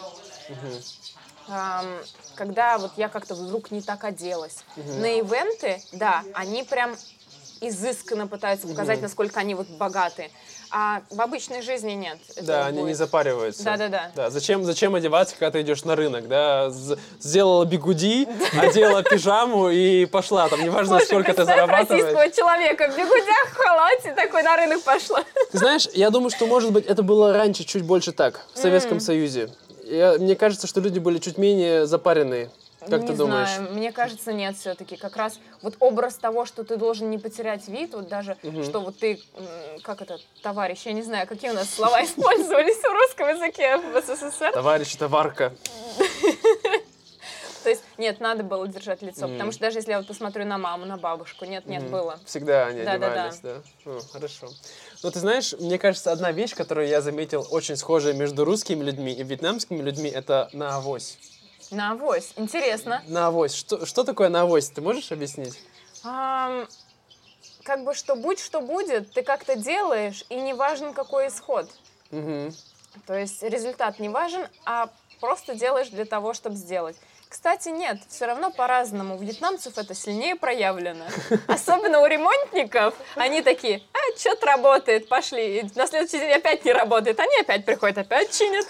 Ам, 1.48 1.98
когда 2.36 2.78
вот 2.78 2.92
я 2.96 3.08
как-то 3.08 3.34
вдруг 3.34 3.70
не 3.72 3.82
так 3.82 4.04
оделась. 4.04 4.58
На 4.76 5.18
ивенты, 5.18 5.82
да, 5.92 6.22
они 6.34 6.62
прям 6.62 6.96
изысканно 7.60 8.26
пытаются 8.26 8.68
показать, 8.68 9.00
насколько 9.02 9.40
они 9.40 9.54
вот 9.54 9.66
богаты. 9.68 10.30
А 10.74 11.02
в 11.10 11.20
обычной 11.20 11.60
жизни 11.60 11.92
нет. 11.92 12.16
Да, 12.40 12.64
они 12.66 12.78
не 12.78 12.82
будет- 12.84 12.96
запариваются. 12.96 13.62
Да-да-да. 13.62 14.10
Да, 14.16 14.30
зачем, 14.30 14.64
зачем 14.64 14.94
одеваться, 14.94 15.34
когда 15.38 15.50
ты 15.50 15.60
идешь 15.60 15.84
на 15.84 15.96
рынок, 15.96 16.28
да? 16.28 16.70
Сделала 17.20 17.64
бигуди, 17.66 18.26
одела 18.58 19.02
пижаму 19.02 19.68
и 19.68 20.06
пошла. 20.06 20.48
Там 20.48 20.62
неважно, 20.62 20.96
Слушай, 20.98 21.06
сколько 21.06 21.34
ты 21.34 21.44
зарабатываешь. 21.44 22.04
российского 22.04 22.30
человека 22.30 22.88
в 22.90 22.96
бегудях, 22.96 23.48
в 23.50 23.54
халате, 23.56 24.14
такой 24.14 24.42
на 24.42 24.56
рынок 24.56 24.82
пошла. 24.82 25.22
Ты 25.50 25.58
знаешь, 25.58 25.86
я 25.92 26.08
думаю, 26.08 26.30
что, 26.30 26.46
может 26.46 26.72
быть, 26.72 26.86
это 26.86 27.02
было 27.02 27.34
раньше 27.34 27.64
чуть 27.64 27.82
больше 27.84 28.12
так, 28.12 28.40
в 28.54 28.58
Советском 28.58 28.98
Союзе. 28.98 29.50
Я- 29.84 30.16
мне 30.18 30.34
кажется, 30.36 30.66
что 30.66 30.80
люди 30.80 30.98
были 31.00 31.18
чуть 31.18 31.36
менее 31.36 31.86
запаренные. 31.86 32.50
Как 32.88 33.02
не 33.02 33.06
ты 33.08 33.14
думаешь? 33.14 33.48
знаю, 33.48 33.72
мне 33.72 33.92
кажется, 33.92 34.32
нет 34.32 34.56
все-таки. 34.56 34.96
Как 34.96 35.16
раз 35.16 35.38
вот 35.60 35.76
образ 35.80 36.16
того, 36.16 36.44
что 36.44 36.64
ты 36.64 36.76
должен 36.76 37.10
не 37.10 37.18
потерять 37.18 37.68
вид, 37.68 37.94
вот 37.94 38.08
даже, 38.08 38.36
что 38.64 38.80
вот 38.80 38.98
ты, 38.98 39.20
как 39.82 40.02
это, 40.02 40.18
товарищ, 40.42 40.82
я 40.86 40.92
не 40.92 41.02
знаю, 41.02 41.26
какие 41.26 41.50
у 41.50 41.54
нас 41.54 41.70
слова 41.70 42.02
использовались 42.04 42.78
в 42.78 42.92
русском 42.92 43.28
языке 43.28 43.78
в 43.78 44.00
СССР. 44.00 44.52
Товарищ, 44.52 44.94
товарка. 44.96 45.52
То 47.62 47.68
есть, 47.70 47.82
нет, 47.96 48.18
надо 48.20 48.42
было 48.42 48.66
держать 48.66 49.02
лицо, 49.02 49.28
потому 49.28 49.52
что 49.52 49.60
даже 49.60 49.78
если 49.78 49.92
я 49.92 49.98
вот 49.98 50.08
посмотрю 50.08 50.44
на 50.44 50.58
маму, 50.58 50.84
на 50.84 50.96
бабушку, 50.96 51.44
нет, 51.44 51.66
нет, 51.66 51.88
было. 51.88 52.18
Всегда 52.26 52.66
они 52.66 52.80
одевались, 52.80 53.38
да? 53.38 53.62
О, 53.86 54.00
хорошо. 54.12 54.48
Ну, 55.02 55.10
ты 55.10 55.20
знаешь, 55.20 55.54
мне 55.58 55.78
кажется, 55.78 56.10
одна 56.10 56.32
вещь, 56.32 56.54
которую 56.54 56.88
я 56.88 57.00
заметил 57.00 57.46
очень 57.50 57.76
схожая 57.76 58.14
между 58.14 58.44
русскими 58.44 58.82
людьми 58.82 59.12
и 59.12 59.22
вьетнамскими 59.22 59.80
людьми, 59.80 60.10
это 60.10 60.48
на 60.52 60.76
авось. 60.76 61.18
На 61.72 61.92
авось, 61.92 62.34
интересно. 62.36 63.02
На 63.08 63.28
авось. 63.28 63.54
Что, 63.54 63.86
что 63.86 64.04
такое 64.04 64.28
на 64.28 64.42
авось? 64.42 64.68
Ты 64.68 64.82
можешь 64.82 65.10
объяснить? 65.10 65.58
Ам, 66.04 66.68
как 67.64 67.82
бы 67.84 67.94
что 67.94 68.14
будь 68.14 68.38
что 68.38 68.60
будет, 68.60 69.10
ты 69.12 69.22
как-то 69.22 69.56
делаешь, 69.56 70.24
и 70.28 70.36
не 70.36 70.52
важен 70.52 70.92
какой 70.92 71.28
исход. 71.28 71.70
Мгм. 72.10 72.54
То 73.06 73.14
есть 73.14 73.42
результат 73.42 73.98
не 73.98 74.10
важен, 74.10 74.46
а 74.66 74.90
просто 75.18 75.54
делаешь 75.54 75.88
для 75.88 76.04
того, 76.04 76.34
чтобы 76.34 76.56
сделать. 76.56 76.96
Кстати, 77.32 77.70
нет, 77.70 77.96
все 78.10 78.26
равно 78.26 78.50
по-разному. 78.50 79.16
У 79.16 79.18
вьетнамцев 79.18 79.78
это 79.78 79.94
сильнее 79.94 80.36
проявлено. 80.36 81.06
Особенно 81.46 82.00
у 82.00 82.06
ремонтников. 82.06 82.92
Они 83.16 83.40
такие, 83.40 83.80
а, 83.94 84.18
что-то 84.18 84.44
работает, 84.44 85.08
пошли. 85.08 85.60
И 85.60 85.70
на 85.74 85.86
следующий 85.86 86.18
день 86.18 86.32
опять 86.32 86.62
не 86.66 86.74
работает. 86.74 87.18
Они 87.18 87.34
опять 87.40 87.64
приходят, 87.64 87.96
опять 87.96 88.36
чинят. 88.36 88.66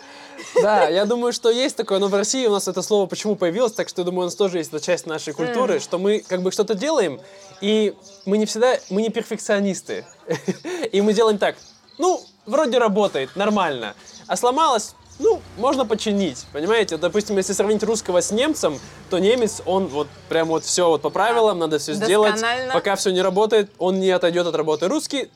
Да, 0.62 0.88
я 0.88 1.06
думаю, 1.06 1.32
что 1.32 1.50
есть 1.50 1.76
такое, 1.76 1.98
но 1.98 2.06
в 2.06 2.14
России 2.14 2.46
у 2.46 2.52
нас 2.52 2.68
это 2.68 2.82
слово 2.82 3.06
почему 3.06 3.34
появилось, 3.34 3.72
так 3.72 3.88
что 3.88 4.02
я 4.02 4.04
думаю, 4.04 4.20
у 4.20 4.24
нас 4.26 4.36
тоже 4.36 4.58
есть 4.58 4.72
эта 4.72 4.80
часть 4.80 5.06
нашей 5.06 5.32
культуры, 5.32 5.80
что 5.80 5.98
мы 5.98 6.20
как 6.20 6.42
бы 6.42 6.52
что-то 6.52 6.74
делаем, 6.74 7.20
и 7.60 7.96
мы 8.26 8.38
не 8.38 8.46
всегда, 8.46 8.78
мы 8.90 9.02
не 9.02 9.10
перфекционисты. 9.10 10.06
И 10.92 11.00
мы 11.00 11.14
делаем 11.14 11.38
так, 11.38 11.56
ну, 11.98 12.22
вроде 12.46 12.78
работает, 12.78 13.34
нормально, 13.34 13.94
а 14.28 14.36
сломалось, 14.36 14.94
ну, 15.22 15.40
можно 15.56 15.86
починить, 15.86 16.46
понимаете? 16.52 16.96
Допустим, 16.96 17.36
если 17.36 17.52
сравнить 17.52 17.82
русского 17.82 18.20
с 18.20 18.30
немцем, 18.32 18.78
то 19.08 19.18
немец, 19.18 19.62
он 19.64 19.86
вот 19.86 20.08
прям 20.28 20.48
вот 20.48 20.64
все 20.64 20.88
вот 20.88 21.02
по 21.02 21.10
правилам, 21.10 21.58
надо 21.58 21.78
все 21.78 21.94
сделать. 21.94 22.42
Пока 22.72 22.96
все 22.96 23.10
не 23.10 23.22
работает, 23.22 23.70
он 23.78 24.00
не 24.00 24.10
отойдет 24.10 24.46
от 24.46 24.54
работы. 24.54 24.88
Русский 24.88 25.30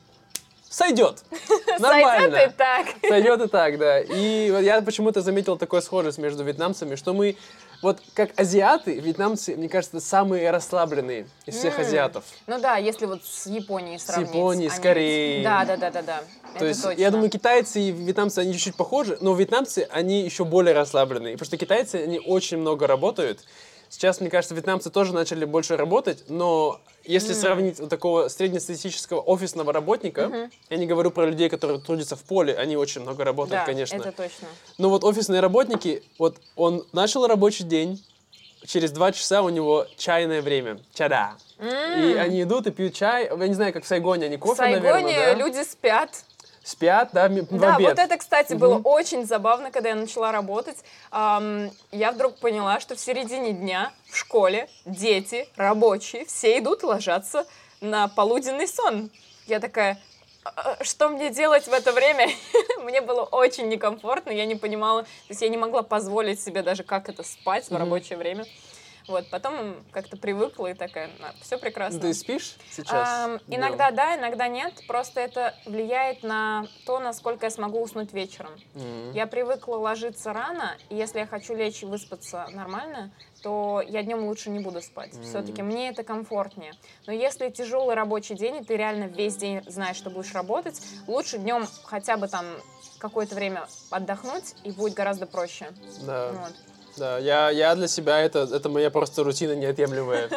сойдет. 0.69 1.23
Нормально. 1.79 2.37
Сойдет 2.37 2.53
и 2.53 2.57
так. 2.57 2.87
Сойдет 3.07 3.41
и 3.41 3.47
так, 3.47 3.77
да. 3.77 3.99
И 3.99 4.51
вот 4.51 4.59
я 4.59 4.81
почему-то 4.81 5.21
заметил 5.21 5.57
такое 5.57 5.81
схожесть 5.81 6.17
между 6.17 6.43
вьетнамцами, 6.43 6.95
что 6.95 7.13
мы, 7.13 7.35
вот 7.81 8.01
как 8.13 8.31
азиаты, 8.39 8.99
вьетнамцы, 8.99 9.55
мне 9.55 9.69
кажется, 9.69 9.99
самые 9.99 10.49
расслабленные 10.51 11.27
из 11.45 11.55
всех 11.55 11.79
азиатов. 11.79 12.23
Ну 12.47 12.59
да, 12.59 12.77
если 12.77 13.05
вот 13.05 13.23
с 13.23 13.45
Японией 13.45 13.99
сравнить. 13.99 14.29
Японией, 14.29 14.69
с 14.69 14.79
Кореей. 14.79 15.43
Да, 15.43 15.65
да, 15.65 15.77
да, 15.77 15.91
да, 15.91 16.01
да. 16.01 16.17
То 16.53 16.57
Это 16.57 16.65
есть, 16.65 16.83
точно. 16.83 16.99
я 16.99 17.11
думаю, 17.11 17.29
китайцы 17.29 17.79
и 17.81 17.91
вьетнамцы, 17.91 18.39
они 18.39 18.53
чуть-чуть 18.53 18.75
похожи, 18.75 19.17
но 19.21 19.33
вьетнамцы, 19.35 19.87
они 19.91 20.23
еще 20.23 20.43
более 20.43 20.73
расслабленные. 20.73 21.33
Потому 21.33 21.47
что 21.47 21.57
китайцы, 21.57 21.95
они 21.95 22.19
очень 22.19 22.57
много 22.57 22.87
работают. 22.87 23.41
Сейчас, 23.89 24.19
мне 24.21 24.29
кажется, 24.29 24.53
вьетнамцы 24.55 24.89
тоже 24.89 25.13
начали 25.13 25.45
больше 25.45 25.77
работать, 25.77 26.25
но 26.27 26.81
если 27.05 27.33
М. 27.33 27.39
сравнить 27.39 27.79
вот 27.79 27.89
такого 27.89 28.27
среднестатистического 28.27 29.21
офисного 29.21 29.71
работника, 29.71 30.27
Мгм. 30.27 30.51
я 30.69 30.77
не 30.77 30.85
говорю 30.85 31.11
про 31.11 31.25
людей, 31.25 31.49
которые 31.49 31.79
трудятся 31.79 32.15
в 32.15 32.23
поле, 32.23 32.53
они 32.55 32.75
очень 32.75 33.01
много 33.01 33.23
работают, 33.23 33.61
Да, 33.61 33.65
конечно. 33.65 33.95
это 33.95 34.11
точно. 34.11 34.47
Но 34.77 34.89
вот 34.89 35.03
офисные 35.03 35.39
работники, 35.39 36.03
вот 36.17 36.41
он 36.55 36.85
начал 36.91 37.25
рабочий 37.27 37.63
день, 37.63 38.03
через 38.65 38.91
два 38.91 39.11
часа 39.11 39.41
у 39.41 39.49
него 39.49 39.87
чайное 39.97 40.41
время, 40.41 40.81
чада. 40.93 41.37
И 41.59 42.13
М. 42.13 42.19
они 42.19 42.43
идут 42.43 42.67
и 42.67 42.71
пьют 42.71 42.93
чай, 42.93 43.25
я 43.29 43.47
не 43.47 43.53
знаю, 43.53 43.71
как 43.73 43.83
в 43.85 43.87
Сайгоне, 43.87 44.25
они 44.25 44.37
В 44.37 44.41
кофе, 44.41 44.57
Сайгоне 44.57 44.79
наверное, 44.79 45.33
да? 45.33 45.33
люди 45.35 45.63
спят. 45.63 46.25
Спят, 46.67 47.11
да, 47.13 47.29
в 47.29 47.45
Да, 47.51 47.75
обед. 47.75 47.91
вот 47.91 47.97
это, 47.97 48.17
кстати, 48.17 48.51
Мгм. 48.51 48.59
было 48.59 48.75
очень 48.75 49.25
забавно, 49.25 49.71
когда 49.71 49.87
я 49.89 49.95
начала 49.95 50.33
работать. 50.33 50.83
Ам, 51.11 51.71
я 51.93 52.11
вдруг 52.11 52.35
поняла, 52.39 52.81
что 52.81 52.97
в 52.97 52.99
середине 52.99 53.53
дня 53.53 53.93
в 54.09 54.17
школе 54.17 54.69
дети, 54.83 55.47
рабочие, 55.55 56.25
все 56.25 56.59
идут 56.59 56.83
ложатся 56.83 57.45
на 57.79 58.09
полуденный 58.09 58.67
сон. 58.67 59.09
Я 59.45 59.61
такая, 59.61 60.03
«А, 60.43 60.75
а, 60.79 60.83
что 60.83 61.07
мне 61.07 61.29
делать 61.29 61.67
в 61.69 61.71
это 61.71 61.93
время? 61.93 62.27
Мне 62.83 62.99
было 62.99 63.21
очень 63.23 63.69
некомфортно, 63.69 64.31
я 64.31 64.45
не 64.45 64.55
понимала, 64.55 65.03
то 65.03 65.09
есть 65.29 65.41
я 65.41 65.47
не 65.47 65.57
могла 65.57 65.83
позволить 65.83 66.41
себе 66.41 66.63
даже 66.63 66.83
как 66.83 67.07
это 67.07 67.23
спать 67.23 67.67
в 67.67 67.71
Мгм. 67.71 67.79
рабочее 67.79 68.17
время. 68.17 68.45
Вот, 69.07 69.29
потом 69.29 69.85
как-то 69.91 70.17
привыкла 70.17 70.67
и 70.67 70.73
такая, 70.73 71.09
все 71.41 71.57
прекрасно. 71.57 72.01
Ты 72.01 72.13
спишь 72.13 72.57
сейчас? 72.69 73.39
Днём? 73.47 73.59
иногда 73.59 73.91
да, 73.91 74.15
иногда 74.17 74.47
нет. 74.49 74.83
Просто 74.85 75.21
это 75.21 75.55
влияет 75.65 76.23
на 76.23 76.67
то, 76.85 76.99
насколько 76.99 77.45
я 77.45 77.49
смогу 77.49 77.81
уснуть 77.81 78.11
вечером. 78.11 78.61
М. 78.75 79.13
Я 79.13 79.25
привыкла 79.25 79.77
ложиться 79.77 80.33
рано, 80.33 80.77
и 80.89 80.95
если 80.95 81.19
я 81.19 81.25
хочу 81.25 81.55
лечь 81.55 81.83
и 81.83 81.85
выспаться 81.85 82.49
нормально, 82.51 83.13
то 83.41 83.81
я 83.87 84.03
днем 84.03 84.25
лучше 84.25 84.49
не 84.49 84.59
буду 84.59 84.81
спать. 84.81 85.13
Мгм. 85.13 85.23
Все-таки 85.23 85.61
мне 85.61 85.89
это 85.89 86.03
комфортнее. 86.03 86.75
Но 87.05 87.13
если 87.13 87.49
тяжелый 87.49 87.95
рабочий 87.95 88.35
день, 88.35 88.57
и 88.57 88.65
ты 88.65 88.75
реально 88.75 89.05
весь 89.05 89.37
день 89.37 89.63
знаешь, 89.67 89.95
что 89.95 90.09
будешь 90.09 90.33
работать, 90.33 90.81
лучше 91.07 91.37
днем 91.37 91.69
хотя 91.83 92.17
бы 92.17 92.27
там 92.27 92.45
какое-то 92.99 93.35
время 93.35 93.67
отдохнуть, 93.89 94.55
и 94.65 94.71
будет 94.71 94.95
гораздо 94.95 95.27
проще. 95.27 95.67
Да. 96.05 96.31
Вот. 96.33 96.66
Да, 96.97 97.19
я, 97.19 97.51
я 97.51 97.75
для 97.75 97.87
себя, 97.87 98.19
это, 98.19 98.49
это 98.51 98.69
моя 98.69 98.89
просто 98.89 99.23
рутина 99.23 99.53
неотъемлемая. 99.53 100.29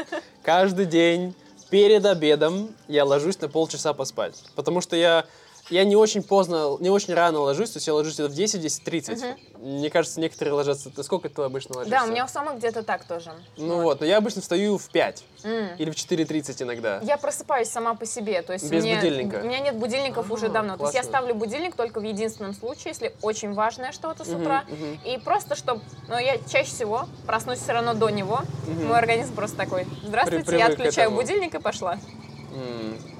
Каждый 0.43 0.85
день 0.85 1.35
перед 1.71 2.05
обедом 2.05 2.75
я 2.87 3.05
ложусь 3.05 3.41
на 3.41 3.49
полчаса 3.49 3.95
поспать. 3.95 4.35
Потому 4.55 4.83
что 4.83 4.95
я, 4.95 5.25
я 5.71 5.85
не 5.85 5.97
очень 5.97 6.23
поздно, 6.23 6.77
не 6.81 6.91
очень 6.91 7.15
рано 7.15 7.41
ложусь, 7.41 7.71
то 7.71 7.77
есть 7.79 7.87
я 7.87 7.95
ложусь 7.95 8.15
где-то 8.15 8.29
в 8.29 8.37
10-10.30. 8.37 9.37
Мне 9.61 9.91
кажется, 9.91 10.21
некоторые 10.21 10.55
ложатся... 10.55 10.91
Ты 10.91 11.03
сколько 11.03 11.29
ты 11.29 11.43
обычно 11.43 11.77
ложишься? 11.77 11.99
Да, 12.01 12.05
у 12.07 12.11
меня 12.11 12.25
у 12.25 12.29
самых 12.29 12.57
где-то 12.57 12.83
так 12.83 13.05
тоже. 13.05 13.33
Ну 13.57 13.83
вот, 13.83 14.01
но 14.01 14.07
я 14.07 14.17
обычно 14.19 14.41
встаю 14.43 14.79
в 14.79 14.89
5 14.89 15.25
М. 15.45 15.69
или 15.77 15.91
в 15.91 15.95
4.30 15.95 16.63
иногда. 16.63 17.01
Я 17.03 17.17
просыпаюсь 17.19 17.69
сама 17.69 17.95
по 17.95 18.07
себе, 18.07 18.41
то 18.43 18.53
есть 18.55 18.71
Без 18.71 18.83
мне- 18.83 18.97
будильника? 18.97 19.41
У 19.43 19.47
меня 19.47 19.61
нет 19.61 19.77
будильников 19.77 20.31
А, 20.31 20.35
уже 20.35 20.49
давно. 20.49 20.77
То 20.77 20.85
есть 20.85 20.95
я 20.95 21.03
классно. 21.03 21.19
ставлю 21.19 21.35
будильник 21.35 21.77
только 21.77 22.01
в 22.01 22.05
единственном 22.05 22.55
случае, 22.55 22.85
если 22.89 23.15
очень 23.23 23.53
важное 23.53 23.93
что-то 23.93 24.25
с 24.25 24.29
утра. 24.29 24.65
мгм. 24.69 24.99
И 25.05 25.19
просто, 25.19 25.55
чтобы... 25.57 25.83
Но 26.09 26.19
я 26.19 26.39
чаще 26.51 26.71
всего 26.71 27.07
проснусь 27.27 27.59
все 27.59 27.73
равно 27.73 27.95
до 27.95 28.09
него. 28.09 28.41
Мгм. 28.67 28.89
Мой 28.89 28.99
организм 28.99 29.35
просто 29.35 29.57
такой, 29.57 29.87
здравствуйте, 30.05 30.45
При- 30.47 30.59
я 30.59 30.67
отключаю 30.67 31.11
будильник 31.11 31.55
и 31.55 31.59
пошла. 31.61 31.99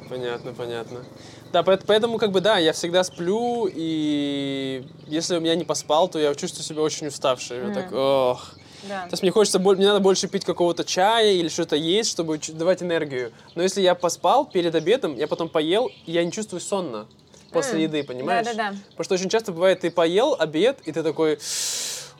Понятно, 0.09 0.53
понятно. 0.53 1.05
Да, 1.53 1.63
поэт- 1.63 1.85
поэтому, 1.87 2.19
как 2.19 2.33
бы, 2.33 2.41
да, 2.41 2.59
я 2.59 2.73
всегда 2.73 3.05
сплю, 3.05 3.69
и 3.73 4.83
если 5.07 5.37
у 5.37 5.41
меня 5.41 5.55
не 5.55 5.65
поспал, 5.65 6.09
то 6.09 6.19
я 6.19 6.35
чувствую 6.35 6.65
себя 6.65 6.83
очень 6.83 7.07
уставшим. 7.09 7.57
Я 7.59 7.65
Мгм. 7.65 7.75
так, 7.75 7.93
ох. 7.93 8.51
Да. 8.89 9.03
То 9.03 9.11
есть 9.13 9.23
мне 9.23 9.31
хочется, 9.31 9.59
мне 9.59 9.87
надо 9.87 10.01
больше 10.01 10.27
пить 10.27 10.45
какого-то 10.45 10.85
чая 10.85 11.33
или 11.33 11.49
что-то 11.49 11.77
есть, 11.77 12.11
чтобы 12.11 12.39
давать 12.49 12.83
энергию. 12.83 13.33
Но 13.55 13.63
если 13.63 13.83
я 13.83 13.95
поспал 13.95 14.47
перед 14.47 14.75
обедом, 14.75 15.17
я 15.17 15.29
потом 15.29 15.49
поел, 15.49 15.91
и 16.07 16.13
я 16.13 16.25
не 16.25 16.33
чувствую 16.33 16.61
сонно 16.61 17.07
после 17.53 17.75
М, 17.75 17.83
еды, 17.83 18.03
понимаешь? 18.05 18.47
Да-да-да. 18.47 18.77
Потому 18.91 19.05
что 19.05 19.15
очень 19.15 19.29
часто 19.29 19.53
бывает, 19.53 19.81
ты 19.81 19.91
поел 19.91 20.35
обед, 20.39 20.79
и 20.87 20.93
ты 20.93 21.03
такой, 21.03 21.39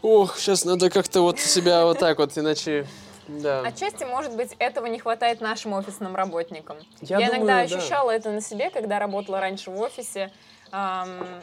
ох, 0.03 0.39
сейчас 0.39 0.65
надо 0.65 0.91
как-то 0.91 1.23
вот 1.23 1.39
себя 1.41 1.85
вот 1.87 1.99
так 1.99 2.19
вот, 2.19 2.37
иначе, 2.37 2.87
да. 3.43 3.63
Отчасти, 3.63 4.05
может 4.05 4.35
быть, 4.35 4.55
этого 4.59 4.87
не 4.87 4.99
хватает 4.99 5.41
нашим 5.41 5.73
офисным 5.75 6.17
работникам. 6.17 6.87
Я 7.01 7.19
Я, 7.19 7.27
думаю, 7.27 7.37
иногда 7.39 7.55
да. 7.67 7.67
ощущала 7.67 8.11
это 8.11 8.31
на 8.31 8.41
себе, 8.41 8.71
когда 8.71 8.99
работала 8.99 9.41
раньше 9.41 9.71
в 9.71 9.79
офисе. 9.79 10.33
Ам, 10.73 11.43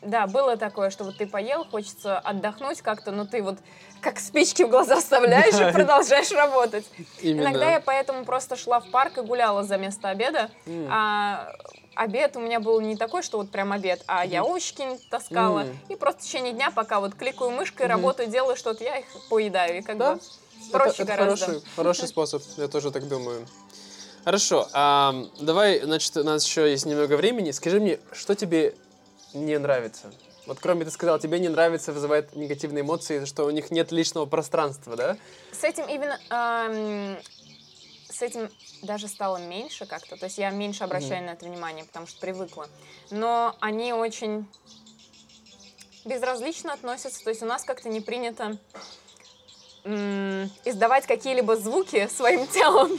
да, 0.00 0.26
было 0.26 0.56
такое, 0.56 0.90
что 0.90 1.04
вот 1.04 1.16
ты 1.18 1.26
поел, 1.26 1.64
хочется 1.64 2.18
отдохнуть 2.18 2.82
как-то, 2.82 3.10
но 3.12 3.26
ты 3.26 3.42
вот 3.42 3.58
как 4.00 4.18
спички 4.20 4.62
в 4.62 4.68
глаза 4.70 4.96
вставляешь 4.96 5.60
Да. 5.60 5.68
и 5.68 5.70
продолжаешь 5.72 6.30
работать. 6.32 6.90
Именно. 7.22 7.48
Иногда 7.50 7.70
я 7.72 7.80
поэтому 7.80 8.24
просто 8.24 8.56
шла 8.56 8.80
в 8.80 8.90
парк 8.90 9.18
и 9.18 9.22
гуляла 9.22 9.62
за 9.64 9.76
место 9.76 10.08
обеда. 10.08 10.52
М. 10.66 10.86
А 10.86 11.52
обед 11.94 12.36
у 12.36 12.40
меня 12.40 12.60
был 12.60 12.80
не 12.80 12.96
такой, 12.96 13.22
что 13.22 13.38
вот 13.38 13.50
прям 13.50 13.72
обед, 13.72 14.04
а 14.06 14.24
я 14.24 14.44
овощи 14.44 14.74
таскала. 15.10 15.68
М. 15.70 15.78
И 15.88 15.96
просто 15.96 16.20
в 16.20 16.24
течение 16.24 16.52
дня, 16.52 16.70
пока 16.70 17.00
вот 17.00 17.14
кликаю 17.16 17.50
мышкой, 17.50 17.86
Мгм. 17.86 17.88
работаю, 17.88 18.28
делаю 18.28 18.56
что-то, 18.56 18.84
я 18.84 18.98
их 18.98 19.06
поедаю. 19.28 19.78
И 19.78 19.82
как 19.82 19.98
Да. 19.98 20.14
бы 20.14 20.20
проще 20.70 21.02
это, 21.02 21.12
это. 21.12 21.22
Хороший, 21.22 21.62
хороший 21.76 22.08
способ, 22.08 22.42
я 22.56 22.68
тоже 22.68 22.90
так 22.90 23.08
думаю. 23.08 23.46
Хорошо, 24.24 24.68
а, 24.72 25.14
давай, 25.40 25.80
значит, 25.80 26.16
у 26.16 26.24
нас 26.24 26.44
еще 26.44 26.70
есть 26.70 26.86
немного 26.86 27.16
времени. 27.16 27.50
Скажи 27.50 27.80
мне, 27.80 27.98
что 28.12 28.34
тебе 28.34 28.74
не 29.32 29.58
нравится? 29.58 30.12
Вот 30.46 30.58
кроме 30.60 30.84
ты 30.84 30.90
сказал, 30.90 31.18
тебе 31.18 31.38
не 31.38 31.48
нравится, 31.48 31.92
вызывает 31.92 32.34
негативные 32.34 32.82
эмоции, 32.82 33.26
что 33.26 33.44
у 33.44 33.50
них 33.50 33.70
нет 33.70 33.92
личного 33.92 34.26
пространства, 34.26 34.96
да? 34.96 35.16
С 35.52 35.62
этим 35.62 35.84
именно... 35.88 36.18
ам, 36.30 37.18
с 38.10 38.22
этим 38.22 38.50
даже 38.82 39.08
стало 39.08 39.36
меньше 39.36 39.86
как-то. 39.86 40.16
То 40.16 40.24
есть 40.24 40.38
я 40.38 40.50
меньше 40.50 40.84
обращаю 40.84 41.24
на 41.24 41.30
это 41.30 41.44
внимание, 41.44 41.84
потому 41.84 42.06
что 42.06 42.18
привыкла. 42.18 42.66
Но 43.10 43.56
они 43.60 43.92
очень 43.92 44.46
безразлично 46.04 46.72
относятся. 46.72 47.22
То 47.22 47.30
есть 47.30 47.42
у 47.42 47.46
нас 47.46 47.64
как-то 47.64 47.88
не 47.88 48.00
принято 48.00 48.58
издавать 49.84 51.06
какие-либо 51.06 51.56
звуки 51.56 52.08
своим 52.08 52.46
телом 52.46 52.98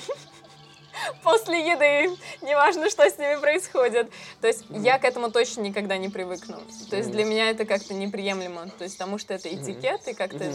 после 1.24 1.72
еды, 1.72 2.16
неважно, 2.42 2.90
что 2.90 3.10
с 3.10 3.18
ними 3.18 3.40
происходит. 3.40 4.10
То 4.42 4.48
есть 4.48 4.66
я 4.70 4.98
к 5.00 5.06
этому 5.06 5.32
точно 5.32 5.62
никогда 5.62 5.98
не 5.98 6.10
привыкну. 6.10 6.58
То 6.90 6.98
есть 6.98 7.12
для 7.12 7.26
меня 7.26 7.50
это 7.50 7.66
как-то 7.66 7.94
неприемлемо. 7.94 8.70
То 8.78 8.84
есть 8.84 8.98
потому 8.98 9.18
что 9.18 9.34
это 9.34 9.50
этикет, 9.50 10.08
и 10.08 10.14
как-то 10.14 10.54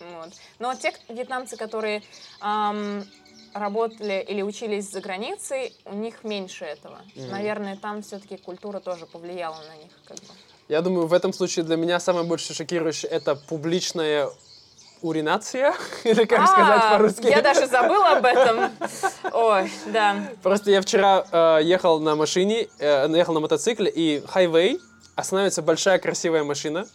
вот. 0.00 0.32
Но 0.58 0.74
те 0.74 0.92
вьетнамцы, 1.08 1.56
которые 1.56 2.02
ам, 2.40 3.04
работали 3.54 4.24
или 4.28 4.42
учились 4.42 4.90
за 4.90 5.00
границей, 5.00 5.74
у 5.84 5.94
них 5.94 6.24
меньше 6.24 6.64
этого. 6.64 7.00
Мгм. 7.14 7.30
Наверное, 7.30 7.76
там 7.76 8.02
все-таки 8.02 8.36
культура 8.36 8.80
тоже 8.80 9.06
повлияла 9.06 9.58
на 9.58 9.76
них. 9.76 9.92
Как 10.04 10.16
бы. 10.18 10.24
Я 10.68 10.80
думаю, 10.80 11.06
в 11.06 11.12
этом 11.12 11.32
случае 11.32 11.64
для 11.64 11.76
меня 11.76 12.00
самое 12.00 12.26
больше 12.26 12.54
шокирующее 12.54 13.10
это 13.10 13.36
публичная 13.36 14.30
уринация, 15.02 15.74
или 16.04 16.24
как 16.24 16.46
сказать 16.48 16.82
А, 16.84 16.90
по-русски. 16.96 17.26
Я 17.26 17.42
даже 17.42 17.66
забыла 17.66 18.16
об 18.16 18.24
этом. 18.24 18.70
Ой, 19.32 19.70
да. 19.86 20.16
Просто 20.42 20.70
я 20.70 20.80
вчера 20.80 21.24
э, 21.30 21.60
ехал 21.62 22.00
на 22.00 22.14
машине, 22.16 22.68
э, 22.78 23.08
ехал 23.14 23.34
на 23.34 23.40
мотоцикле, 23.40 23.90
и 23.90 24.22
хайвей, 24.26 24.80
останавливается 25.16 25.62
большая 25.62 25.98
красивая 25.98 26.44
машина, 26.44 26.86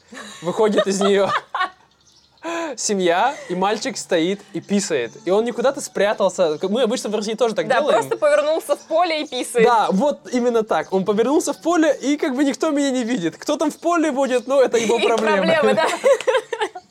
выходит 0.41 0.88
из 0.88 1.00
нее 1.02 1.30
семья, 2.78 3.36
и 3.50 3.56
мальчик 3.56 3.98
стоит 3.98 4.39
и 4.54 4.62
писает. 4.62 5.12
И 5.26 5.32
он 5.32 5.43
не 5.43 5.52
куда-то 5.52 5.82
спрятался. 5.82 6.58
Мы 6.63 6.84
обычно 6.84 7.10
в 7.10 7.15
России 7.15 7.34
тоже 7.34 7.56
так 7.56 7.67
Да, 7.67 7.80
делаем. 7.80 8.00
просто 8.00 8.17
повернулся 8.17 8.76
в 8.76 8.80
поле 8.82 9.24
и 9.24 9.28
писает. 9.28 9.65
Да, 9.67 9.88
вот 9.91 10.20
именно 10.32 10.63
так. 10.63 10.93
Он 10.93 11.04
повернулся 11.04 11.54
в 11.54 11.62
поле, 11.62 11.96
и 12.02 12.15
как 12.17 12.36
бы 12.36 12.43
никто 12.43 12.70
меня 12.72 12.91
не 12.91 13.04
видит. 13.04 13.38
Кто 13.38 13.58
там 13.58 13.70
в 13.72 13.78
поле 13.80 14.12
будет, 14.12 14.48
ну, 14.48 14.62
это 14.62 14.78
его 14.78 14.98
проблема. 15.00 15.38
проблемы, 15.46 15.74
да. 15.74 15.88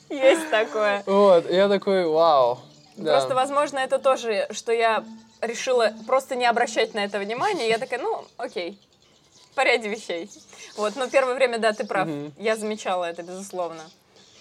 Есть 0.08 0.50
такое. 0.50 1.02
Вот, 1.06 1.50
я 1.50 1.68
такой, 1.68 2.06
вау. 2.06 2.60
Да. 2.96 3.12
Просто, 3.12 3.34
возможно, 3.34 3.78
это 3.78 3.98
тоже, 3.98 4.46
что 4.50 4.72
я 4.72 5.04
решила 5.40 5.92
просто 6.06 6.34
не 6.36 6.46
обращать 6.46 6.94
на 6.94 7.04
это 7.04 7.18
внимания. 7.18 7.68
Я 7.68 7.78
такая, 7.78 8.00
ну, 8.00 8.24
окей, 8.36 8.78
в 9.52 9.54
порядке 9.54 9.88
вещей. 9.88 10.30
Вот, 10.76 10.96
но 10.96 11.08
первое 11.08 11.34
время, 11.34 11.58
да, 11.58 11.72
ты 11.72 11.86
прав. 11.86 12.08
Мгм. 12.08 12.32
Я 12.38 12.56
замечала 12.56 13.04
это, 13.04 13.22
безусловно. 13.22 13.82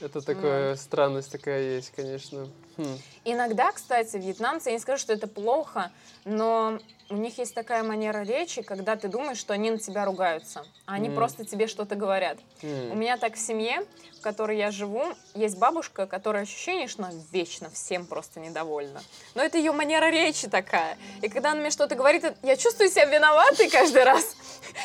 Это 0.01 0.21
такая 0.21 0.75
странность 0.75 1.31
такая 1.31 1.61
есть, 1.77 1.91
конечно. 1.95 2.47
Хм. 2.77 2.97
Иногда, 3.25 3.71
кстати, 3.71 4.17
вьетнамцы, 4.17 4.69
я 4.69 4.73
не 4.75 4.79
скажу, 4.79 4.99
что 4.99 5.11
это 5.11 5.25
плохо, 5.25 5.91
но 6.25 6.77
у 7.09 7.15
них 7.15 7.39
есть 7.39 7.55
такая 7.55 7.81
манера 7.81 8.23
речи, 8.23 8.61
когда 8.61 8.95
ты 8.95 9.07
думаешь, 9.07 9.39
что 9.39 9.53
они 9.53 9.71
на 9.71 9.79
тебя 9.79 10.05
ругаются, 10.05 10.63
а 10.85 10.93
они 10.93 11.09
М. 11.09 11.15
просто 11.15 11.43
тебе 11.43 11.65
что-то 11.65 11.95
говорят. 11.95 12.37
М. 12.61 12.91
У 12.91 12.95
меня 12.95 13.17
так 13.17 13.33
в 13.33 13.39
семье, 13.39 13.83
в 14.19 14.21
которой 14.21 14.57
я 14.57 14.69
живу, 14.69 15.03
есть 15.33 15.57
бабушка, 15.57 16.05
которая 16.05 16.43
ощущение, 16.43 16.87
что 16.87 17.03
она 17.03 17.13
вечно 17.31 17.69
всем 17.71 18.05
просто 18.05 18.39
недовольна. 18.39 19.01
Но 19.33 19.41
это 19.43 19.57
ее 19.57 19.71
манера 19.71 20.11
речи 20.11 20.47
такая. 20.47 20.95
И 21.23 21.29
когда 21.29 21.51
она 21.51 21.61
мне 21.61 21.71
что-то 21.71 21.95
говорит, 21.95 22.23
я 22.43 22.55
чувствую 22.55 22.89
себя 22.89 23.05
виноватой 23.05 23.69
каждый 23.69 24.03
раз. 24.03 24.35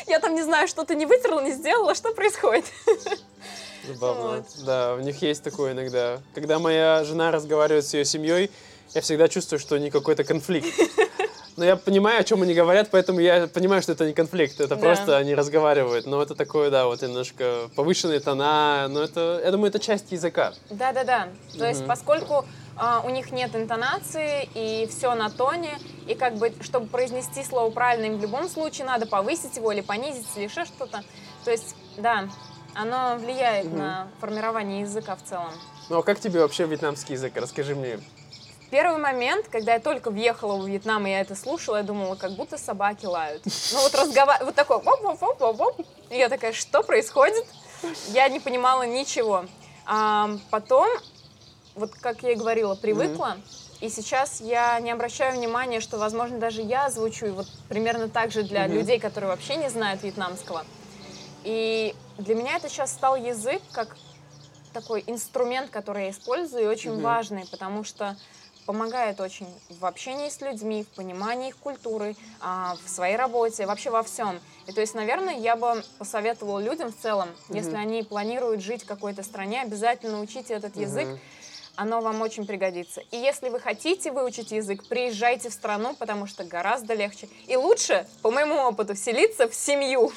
Я 0.07 0.19
там 0.19 0.33
не 0.33 0.41
знаю, 0.41 0.67
что-то 0.67 0.95
не 0.95 1.05
вытерла, 1.05 1.41
не 1.41 1.51
сделала, 1.51 1.93
что 1.93 2.11
происходит. 2.13 2.65
Забавно. 3.83 4.45
Да, 4.63 4.93
у 4.93 4.99
них 4.99 5.23
есть 5.23 5.43
такое 5.43 5.71
иногда. 5.71 6.19
Когда 6.35 6.59
моя 6.59 7.03
жена 7.03 7.31
разговаривает 7.31 7.83
с 7.83 7.93
ее 7.95 8.05
семьей, 8.05 8.30
я 8.37 9.01
всегда 9.01 9.27
чувствую, 9.27 9.59
что 9.59 9.77
не 9.77 9.89
какой-то 9.89 10.23
конфликт. 10.23 10.67
Но 11.57 11.65
я 11.65 11.75
понимаю, 11.75 12.21
о 12.21 12.23
чем 12.23 12.41
они 12.41 12.53
говорят, 12.53 12.89
поэтому 12.91 13.19
я 13.19 13.47
понимаю, 13.47 13.81
что 13.81 13.91
это 13.91 14.05
не 14.05 14.13
конфликт, 14.13 14.59
это 14.61 14.75
Да. 14.75 14.81
просто 14.81 15.17
они 15.17 15.35
разговаривают. 15.35 16.05
Но 16.05 16.21
это 16.21 16.33
такое, 16.33 16.69
да, 16.71 16.85
вот 16.85 17.01
немножко 17.01 17.69
повышенные 17.75 18.19
тона, 18.21 18.87
но 18.89 19.01
это, 19.01 19.41
я 19.43 19.51
думаю, 19.51 19.69
это 19.69 19.79
часть 19.79 20.11
языка. 20.11 20.53
Да-да-да. 20.69 21.27
То 21.57 21.67
есть, 21.67 21.85
поскольку 21.85 22.45
а, 22.77 23.01
у 23.05 23.09
них 23.09 23.31
нет 23.31 23.53
интонации 23.55 24.49
и 24.55 24.87
все 24.89 25.13
на 25.13 25.29
тоне, 25.29 25.77
и 26.07 26.15
как 26.15 26.35
бы, 26.35 26.53
чтобы 26.61 26.87
произнести 26.87 27.43
слово 27.43 27.69
правильно, 27.69 28.05
им 28.05 28.17
в 28.17 28.21
любом 28.21 28.47
случае 28.47 28.85
надо 28.87 29.05
повысить 29.05 29.57
его 29.57 29.71
или 29.71 29.81
понизить, 29.81 30.25
или 30.37 30.45
еще 30.45 30.63
что-то. 30.65 31.03
То 31.43 31.51
есть, 31.51 31.75
да, 31.97 32.29
оно 32.73 33.17
влияет 33.17 33.71
на 33.71 34.07
формирование 34.19 34.81
языка 34.81 35.15
в 35.17 35.23
целом. 35.23 35.51
Ну 35.89 35.97
а 35.99 36.03
как 36.03 36.19
тебе 36.19 36.39
вообще 36.39 36.65
вьетнамский 36.65 37.15
язык? 37.15 37.33
Расскажи 37.35 37.75
мне. 37.75 37.99
Первый 38.71 38.99
момент, 38.99 39.49
когда 39.49 39.73
я 39.73 39.79
только 39.81 40.09
въехала 40.11 40.55
в 40.55 40.65
Вьетнам, 40.65 41.05
и 41.05 41.09
я 41.09 41.19
это 41.19 41.35
слушала, 41.35 41.75
я 41.77 41.83
думала, 41.83 42.15
как 42.15 42.31
будто 42.31 42.57
собаки 42.57 43.05
лают. 43.05 43.43
Ну 43.73 43.81
вот 43.81 43.93
разговариваю, 43.93 44.45
вот 44.45 44.55
такой 44.55 44.77
воп 44.81 45.01
воп 45.03 45.19
воп 45.21 45.39
воп 45.41 45.57
воп 45.59 45.81
И 46.09 46.17
я 46.17 46.29
такая, 46.29 46.53
что 46.53 46.81
происходит? 46.81 47.45
Я 48.13 48.29
не 48.29 48.39
понимала 48.39 48.83
ничего. 48.83 49.45
А 49.85 50.29
потом, 50.51 50.87
вот 51.75 51.93
как 51.95 52.23
я 52.23 52.31
и 52.31 52.35
говорила, 52.35 52.75
привыкла. 52.75 53.39
И 53.81 53.89
сейчас 53.89 54.39
я 54.39 54.79
не 54.79 54.91
обращаю 54.91 55.37
внимания, 55.37 55.81
что, 55.81 55.97
возможно, 55.97 56.39
даже 56.39 56.61
я 56.61 56.89
звучу 56.89 57.25
и 57.25 57.31
вот 57.31 57.47
примерно 57.67 58.07
так 58.07 58.31
же 58.31 58.43
для 58.43 58.67
Мгм. 58.67 58.77
людей, 58.77 58.99
которые 59.01 59.31
вообще 59.31 59.57
не 59.57 59.69
знают 59.69 60.01
вьетнамского. 60.01 60.65
И 61.43 61.93
для 62.17 62.35
меня 62.35 62.55
это 62.55 62.69
сейчас 62.69 62.91
стал 62.91 63.17
язык 63.17 63.61
как 63.73 63.97
такой 64.71 65.03
инструмент, 65.07 65.69
который 65.71 66.05
я 66.05 66.09
использую, 66.11 66.63
и 66.63 66.67
очень 66.67 66.93
Мгм. 66.93 67.01
важный, 67.01 67.45
потому 67.45 67.83
что 67.83 68.15
помогает 68.71 69.19
очень 69.19 69.49
в 69.69 69.85
общении 69.85 70.29
с 70.29 70.39
людьми, 70.39 70.85
в 70.85 70.87
понимании 70.95 71.49
их 71.49 71.57
культуры, 71.57 72.15
а, 72.39 72.77
в 72.85 72.89
своей 72.89 73.17
работе, 73.17 73.65
вообще 73.65 73.89
во 73.89 74.01
всем. 74.01 74.39
И 74.65 74.71
то 74.71 74.79
есть, 74.79 74.95
наверное, 74.95 75.33
я 75.37 75.57
бы 75.57 75.83
посоветовала 75.97 76.59
людям 76.59 76.93
в 76.93 76.95
целом, 76.97 77.27
если 77.49 77.75
они 77.75 78.01
планируют 78.03 78.61
жить 78.61 78.83
в 78.83 78.85
какой-то 78.85 79.23
стране, 79.23 79.61
обязательно 79.61 80.21
учите 80.21 80.53
этот 80.53 80.77
язык, 80.77 81.05
Мгм. 81.09 81.19
оно 81.75 81.99
вам 81.99 82.21
очень 82.21 82.45
пригодится. 82.47 83.01
И 83.11 83.17
если 83.17 83.49
вы 83.49 83.59
хотите 83.59 84.09
выучить 84.09 84.51
язык, 84.53 84.85
приезжайте 84.85 85.49
в 85.49 85.53
страну, 85.53 85.93
потому 85.93 86.25
что 86.25 86.45
гораздо 86.45 86.93
легче. 86.93 87.27
И 87.47 87.57
лучше, 87.57 88.07
по 88.21 88.31
моему 88.31 88.55
опыту, 88.55 88.95
вселиться 88.95 89.49
в 89.49 89.53
семью. 89.53 90.13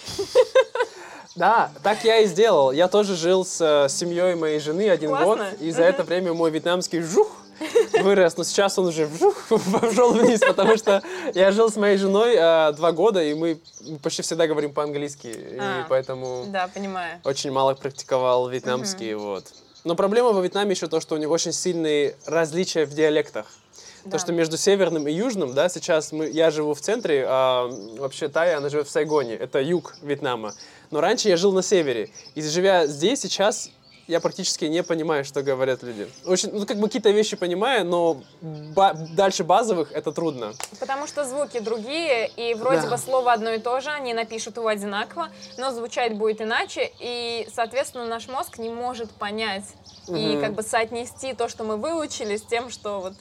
Да, 1.35 1.73
так 1.83 2.05
я 2.05 2.21
и 2.21 2.27
сделал. 2.27 2.71
Я 2.71 2.87
тоже 2.87 3.17
жил 3.17 3.45
с 3.45 3.61
э, 3.61 3.89
семьей 3.89 4.37
моей 4.37 4.61
жены 4.61 4.89
один 4.89 5.11
Классно. 5.11 5.51
год, 5.51 5.61
и 5.61 5.73
за 5.73 5.81
Мгм. 5.81 5.89
это 5.91 6.03
время 6.05 6.33
мой 6.33 6.53
вьетнамский 6.53 7.01
жух 7.01 7.44
вырос, 8.03 8.37
но 8.37 8.45
сейчас 8.45 8.79
он 8.79 8.87
уже 8.87 9.09
пошел 9.73 10.13
вниз, 10.13 10.41
потому 10.41 10.77
что 10.77 11.03
я 11.35 11.53
жил 11.53 11.71
с 11.71 11.77
моей 11.77 11.97
женой 11.97 12.35
э, 12.37 12.73
два 12.73 12.93
года, 12.93 13.23
и 13.23 13.35
мы 13.35 13.59
почти 14.03 14.23
всегда 14.23 14.47
говорим 14.47 14.73
по-английски, 14.73 15.27
и 15.29 15.59
А. 15.59 15.87
поэтому 15.89 16.45
Да, 16.49 16.69
понимаю. 16.69 17.21
очень 17.25 17.51
мало 17.51 17.75
практиковал 17.75 18.49
вьетнамский, 18.49 19.15
вот. 19.15 19.45
Но 19.85 19.95
проблема 19.95 20.33
во 20.33 20.41
Вьетнаме 20.41 20.71
еще 20.71 20.87
то, 20.87 21.01
что 21.01 21.15
у 21.15 21.19
них 21.19 21.29
очень 21.29 21.53
сильные 21.53 22.17
различия 22.25 22.87
в 22.87 22.95
диалектах. 22.95 23.47
Да. 24.05 24.13
То, 24.13 24.19
что 24.19 24.33
между 24.33 24.57
северным 24.57 25.07
и 25.09 25.13
южным, 25.13 25.55
да, 25.55 25.69
сейчас 25.69 26.13
мы, 26.13 26.29
я 26.29 26.51
живу 26.51 26.75
в 26.75 26.81
центре, 26.81 27.25
а 27.27 27.71
вообще 27.99 28.29
Тая, 28.29 28.59
она 28.59 28.69
живет 28.69 28.87
в 28.87 28.91
Сайгоне, 28.91 29.35
это 29.35 29.61
юг 29.61 29.95
Вьетнама. 30.03 30.55
Но 30.91 31.01
раньше 31.01 31.29
я 31.29 31.37
жил 31.37 31.53
на 31.53 31.63
севере. 31.63 32.11
И 32.35 32.43
живя 32.43 32.87
здесь 32.87 33.21
сейчас, 33.21 33.71
я 34.07 34.21
практически 34.21 34.67
не 34.67 34.83
понимаю, 34.83 35.25
что 35.25 35.43
говорят 35.43 35.83
люди. 35.83 36.09
Очень, 36.25 36.51
ну, 36.53 36.67
как 36.67 36.77
бы 36.79 36.85
какие-то 36.89 37.11
вещи 37.11 37.37
понимаю, 37.37 37.85
но 37.87 38.23
ба- 38.43 38.95
дальше 39.17 39.45
базовых 39.45 39.93
это 39.93 40.13
трудно. 40.13 40.53
Потому 40.81 41.07
что 41.07 41.25
звуки 41.25 41.59
другие, 41.61 42.29
и 42.37 42.55
вроде 42.55 42.83
Да. 42.83 42.91
бы 42.91 42.99
слово 42.99 43.33
одно 43.33 43.51
и 43.51 43.59
то 43.59 43.81
же, 43.81 43.91
они 43.91 44.13
напишут 44.15 44.57
его 44.57 44.69
одинаково, 44.69 45.29
но 45.59 45.71
звучать 45.71 46.17
будет 46.17 46.41
иначе, 46.43 46.91
и, 47.01 47.49
соответственно, 47.55 48.07
наш 48.07 48.29
мозг 48.29 48.59
не 48.59 48.69
может 48.69 49.11
понять 49.11 49.65
и 50.09 50.13
Мгм. 50.13 50.41
как 50.43 50.53
бы 50.53 50.63
соотнести 50.63 51.33
то, 51.33 51.49
что 51.49 51.65
мы 51.65 51.77
выучили, 51.79 52.37
с 52.37 52.43
тем, 52.43 52.69
что 52.71 53.01
вот 53.01 53.15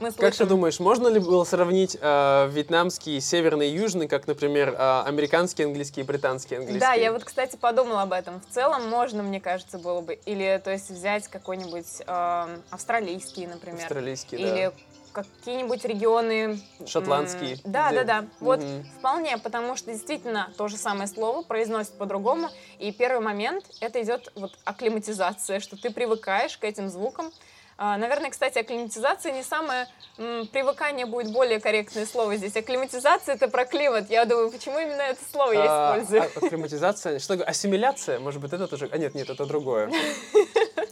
мы 0.00 0.10
слышим. 0.10 0.30
Как 0.30 0.34
ты 0.36 0.44
думаешь, 0.46 0.80
можно 0.80 1.08
ли 1.08 1.18
было 1.18 1.44
сравнить 1.44 1.96
э, 2.00 2.48
вьетнамский 2.50 3.20
северный 3.20 3.70
и 3.70 3.74
южный, 3.74 4.08
как, 4.08 4.26
например, 4.26 4.70
э, 4.76 5.02
американский 5.06 5.64
английский 5.64 6.00
и 6.02 6.04
британский 6.04 6.56
английский? 6.56 6.80
Да, 6.80 6.92
я 6.92 7.12
вот, 7.12 7.24
кстати, 7.24 7.56
подумала 7.56 8.02
об 8.02 8.12
этом. 8.12 8.40
В 8.40 8.46
целом 8.46 8.88
можно, 8.88 9.22
мне 9.22 9.40
кажется, 9.40 9.78
было 9.78 10.00
бы. 10.00 10.14
Или, 10.14 10.60
то 10.64 10.70
есть, 10.70 10.90
взять 10.90 11.28
какой-нибудь 11.28 12.02
эм, 12.06 12.64
австралийский, 12.70 13.46
например. 13.46 13.82
Австралийский, 13.82 14.36
да. 14.36 14.42
Или 14.42 14.72
какие-нибудь 15.12 15.82
регионы... 15.86 16.60
м, 16.78 16.86
Шотландский, 16.86 17.58
Да, 17.64 17.88
где- 17.90 18.04
да, 18.04 18.20
да. 18.22 18.28
Вот 18.40 18.60
Мгм. 18.60 18.84
вполне, 18.98 19.38
потому 19.38 19.74
что 19.76 19.90
действительно 19.90 20.52
то 20.58 20.68
же 20.68 20.76
самое 20.76 21.06
слово 21.08 21.40
произносит 21.42 21.94
по-другому. 21.94 22.50
И 22.78 22.92
первый 22.92 23.24
момент 23.24 23.70
это 23.80 24.02
идет 24.02 24.30
вот 24.34 24.58
акклиматизация, 24.64 25.60
что 25.60 25.76
ты 25.78 25.90
привыкаешь 25.90 26.58
к 26.58 26.64
этим 26.64 26.90
звукам. 26.90 27.32
А, 27.78 27.98
Наверное, 27.98 28.30
кстати, 28.30 28.58
акклиматизация 28.58 29.32
не 29.32 29.42
самое 29.42 29.86
привыкание 30.16 31.04
будет 31.04 31.30
более 31.32 31.60
корректное 31.60 32.06
слово 32.06 32.36
здесь. 32.36 32.56
Акклиматизация 32.56 33.34
это 33.34 33.48
про 33.48 33.66
климат. 33.66 34.08
Я 34.08 34.24
думаю, 34.24 34.50
почему 34.50 34.78
именно 34.78 35.02
это 35.02 35.20
слово 35.30 35.52
я 35.52 35.64
А, 35.68 35.98
использую? 35.98 36.22
а, 36.22 36.24
акклиматизация, 36.46 37.18
что 37.18 37.34
такое? 37.34 37.46
Ассимиляция, 37.46 38.18
может 38.18 38.40
быть, 38.40 38.52
это 38.52 38.66
тоже... 38.66 38.88
А 38.90 38.96
нет, 38.96 39.14
нет, 39.14 39.28
это 39.28 39.44
другое. 39.44 39.90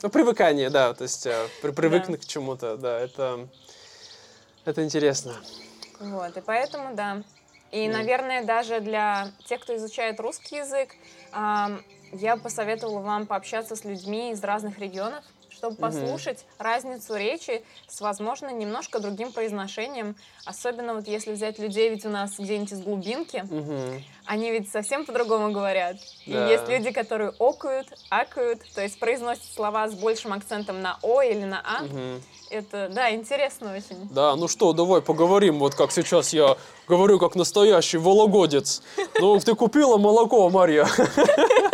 Ну, 0.03 0.11
привыкание, 0.11 0.69
да, 0.69 0.93
то 0.93 1.05
есть 1.05 1.25
э, 1.27 1.49
при- 1.63 1.71
привыкнуть 1.71 2.21
к 2.21 2.29
чему-то, 2.29 2.77
да, 2.77 3.01
это... 3.01 3.49
Это 4.67 4.85
интересно. 4.85 5.35
Вот, 6.01 6.37
и 6.37 6.41
поэтому, 6.43 6.95
да. 6.95 7.23
И, 7.71 7.89
наверное, 7.89 8.45
даже 8.45 8.81
для 8.81 9.29
тех, 9.47 9.61
кто 9.63 9.75
изучает 9.77 10.21
русский 10.21 10.57
язык, 10.57 10.95
я 11.33 12.37
бы 12.37 12.43
посоветовала 12.43 13.01
вам 13.01 13.27
пообщаться 13.27 13.75
с 13.77 13.85
людьми 13.85 14.31
из 14.33 14.43
разных 14.45 14.79
регионов, 14.79 15.25
чтобы 15.65 15.77
послушать 15.77 16.45
разницу 16.59 17.17
речи 17.17 17.65
с, 17.89 18.01
возможно, 18.01 18.51
немножко 18.53 18.99
другим 18.99 19.33
произношением. 19.33 20.15
Особенно 20.45 20.95
вот 20.95 21.09
если 21.09 21.33
взять 21.33 21.59
людей 21.59 21.89
ведь 21.89 22.05
у 22.05 22.11
нас 22.11 22.39
где-нибудь 22.39 22.73
из 22.73 22.81
глубинки, 22.83 23.45
они 24.27 24.51
ведь 24.51 24.71
совсем 24.71 25.07
по-другому 25.07 25.53
говорят. 25.53 25.97
Да. 26.27 26.47
И 26.47 26.51
есть 26.51 26.69
люди, 26.69 26.91
которые 26.91 27.33
окают, 27.39 27.89
акают, 28.11 28.61
то 28.75 28.83
есть 28.83 28.99
произносят 28.99 29.45
слова 29.55 29.89
с 29.89 29.95
большим 29.95 30.33
акцентом 30.33 30.83
на 30.83 30.99
«о» 31.03 31.23
или 31.23 31.45
на 31.45 31.63
«а». 31.65 31.83
Мгм. 31.83 32.23
Это, 32.51 32.89
да, 32.93 33.13
интересно 33.13 33.75
очень. 33.75 34.09
Да, 34.11 34.37
ну 34.37 34.49
что, 34.49 34.73
давай 34.75 35.01
поговорим, 35.01 35.59
вот 35.59 35.75
как 35.75 35.91
сейчас 35.91 36.33
я 36.33 36.57
говорю 36.87 37.19
как 37.19 37.35
настоящий 37.35 37.97
вологодец. 37.97 38.83
Ну, 39.19 39.41
ты 39.41 39.55
купила 39.55 39.97
молоко, 39.97 40.49
Марья? 40.51 40.87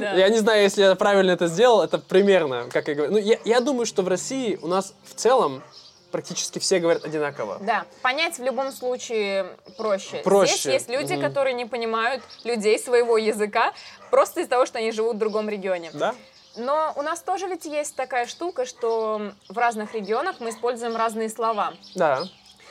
Да. 0.00 0.14
Я 0.14 0.28
не 0.28 0.38
знаю, 0.38 0.62
если 0.62 0.82
я 0.82 0.94
правильно 0.94 1.32
это 1.32 1.48
сделал, 1.48 1.82
это 1.82 1.98
примерно, 1.98 2.66
как 2.72 2.88
я 2.88 2.94
говорю. 2.94 3.12
Ну, 3.12 3.18
я, 3.18 3.38
я 3.44 3.60
думаю, 3.60 3.84
что 3.86 4.02
в 4.02 4.08
России 4.08 4.58
у 4.62 4.68
нас 4.68 4.94
в 5.04 5.14
целом 5.14 5.62
практически 6.10 6.58
все 6.58 6.78
говорят 6.78 7.04
одинаково. 7.04 7.58
Да, 7.60 7.84
понять 8.02 8.38
в 8.38 8.42
любом 8.42 8.72
случае 8.72 9.46
проще. 9.76 10.18
Проще. 10.18 10.52
Здесь 10.52 10.72
есть 10.72 10.88
люди, 10.88 11.20
которые 11.20 11.54
не 11.54 11.66
понимают 11.66 12.22
людей 12.44 12.78
своего 12.78 13.18
языка 13.18 13.72
просто 14.10 14.40
из-за 14.40 14.50
того, 14.50 14.66
что 14.66 14.78
они 14.78 14.92
живут 14.92 15.16
в 15.16 15.18
другом 15.18 15.48
регионе. 15.48 15.90
Да? 15.92 16.14
Но 16.56 16.92
у 16.96 17.02
нас 17.02 17.20
тоже 17.20 17.46
ведь 17.46 17.66
есть 17.66 17.94
такая 17.94 18.26
штука, 18.26 18.66
что 18.66 19.32
в 19.48 19.56
разных 19.56 19.94
регионах 19.94 20.36
мы 20.40 20.50
используем 20.50 20.96
разные 20.96 21.28
слова. 21.28 21.74
Да, 21.94 22.24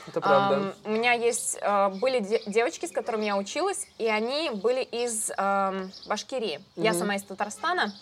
это 0.08 0.20
правда. 0.20 0.54
Ам, 0.56 0.74
у 0.84 0.90
меня 0.90 1.12
есть 1.12 1.58
э, 1.60 1.88
были 1.90 2.20
де- 2.20 2.42
девочки, 2.46 2.86
с 2.86 2.90
которыми 2.92 3.26
я 3.26 3.36
училась, 3.36 3.86
и 3.98 4.06
они 4.06 4.50
были 4.50 4.82
из 4.82 5.30
ам, 5.36 5.90
Башкирии. 6.06 6.60
Я 6.76 6.90
Мгм. 6.90 6.98
сама 6.98 7.14
из 7.16 7.22
Татарстана. 7.22 7.92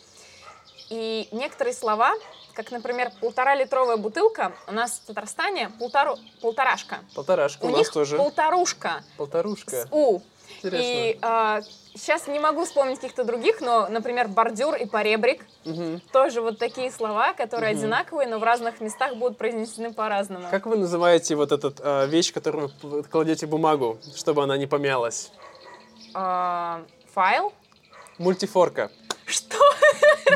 И 0.88 1.29
некоторые 1.33 1.75
слова, 1.75 2.12
как, 2.55 2.71
например, 2.71 3.11
полтора-литровая 3.21 3.97
бутылка, 3.97 4.53
у 4.69 4.73
нас 4.73 5.01
в 5.03 5.07
Татарстане 5.07 5.71
полтору, 5.81 6.16
полторашка. 6.40 6.99
Полторашка 7.14 7.64
у, 7.64 7.69
У 7.69 7.71
нас 7.71 7.79
них 7.81 7.92
тоже. 7.92 8.16
полторушка 8.16 9.03
Полторушка. 9.16 9.71
с 9.77 9.88
У. 9.90 10.21
Интересно. 10.62 10.99
И 10.99 11.19
сейчас 11.97 12.27
не 12.27 12.38
могу 12.38 12.64
вспомнить 12.64 13.01
каких-то 13.01 13.25
других, 13.25 13.61
но, 13.61 13.88
например, 13.88 14.29
бордюр 14.29 14.75
и 14.75 14.87
поребрик. 14.87 15.45
Мгм. 15.64 16.01
Тоже 16.12 16.40
вот 16.40 16.59
такие 16.59 16.90
слова, 16.90 17.33
которые 17.33 17.73
Мгм. 17.73 17.81
одинаковые, 17.81 18.29
но 18.29 18.38
в 18.38 18.45
разных 18.45 18.81
местах 18.81 19.16
будут 19.16 19.38
произнесены 19.38 19.92
по-разному. 19.92 20.49
Как 20.51 20.66
вы 20.66 20.77
называете 20.77 21.35
вот 21.35 21.53
этот 21.53 21.81
э, 21.83 22.07
вещь, 22.07 22.33
которую 22.33 22.71
вы 22.83 23.03
кладете 23.03 23.47
бумагу, 23.47 23.99
чтобы 24.14 24.42
она 24.42 24.57
не 24.57 24.66
помялась? 24.66 25.33
А, 26.14 26.83
файл? 27.12 27.53
Мультифорка. 28.19 28.90
Что? 29.27 29.59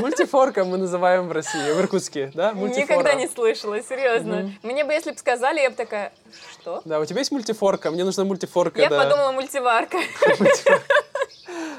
Мультифорка 0.01 0.65
мы 0.65 0.77
называем 0.77 1.29
в 1.29 1.33
России, 1.33 1.73
в 1.73 1.81
Иркутске, 1.81 2.31
да? 2.35 2.53
Мультифора. 2.53 2.83
Никогда 2.83 3.15
не 3.15 3.29
слышала, 3.29 3.81
серьезно. 3.83 4.53
Мне 4.63 4.85
бы, 4.85 4.93
если 4.93 5.13
бы 5.13 5.19
сказали, 5.19 5.61
я 5.61 5.71
бы 5.71 5.77
такая, 5.77 6.13
что? 6.53 6.83
Да, 6.85 6.99
у 6.99 7.05
тебя 7.05 7.21
есть 7.21 7.31
мультифорка? 7.31 7.91
Мне 7.91 8.05
нужна 8.05 8.25
мультифорка, 8.25 8.81
Я 8.81 8.89
да. 8.89 9.05
подумала, 9.05 9.33
мультиварка. 9.33 9.99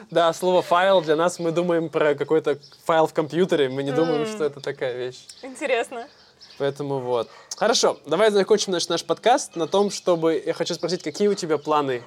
Да, 0.09 0.33
слово 0.33 0.61
файл 0.61 1.01
для 1.01 1.15
нас 1.15 1.39
мы 1.39 1.51
думаем 1.51 1.89
про 1.89 2.15
какой-то 2.15 2.59
файл 2.83 3.07
в 3.07 3.13
компьютере, 3.13 3.69
мы 3.69 3.83
не 3.83 3.91
думаем, 3.91 4.25
что 4.25 4.43
это 4.43 4.59
такая 4.59 4.97
вещь. 4.97 5.25
Интересно. 5.41 6.07
Поэтому 6.57 6.99
вот. 6.99 7.29
Хорошо, 7.55 7.97
давай 8.05 8.31
закончим 8.31 8.73
наш, 8.73 8.87
наш 8.89 9.05
подкаст 9.05 9.55
на 9.55 9.67
том, 9.67 9.89
чтобы... 9.89 10.41
Я 10.45 10.53
хочу 10.53 10.73
спросить, 10.73 11.03
какие 11.03 11.27
у 11.27 11.33
тебя 11.33 11.57
планы 11.57 12.03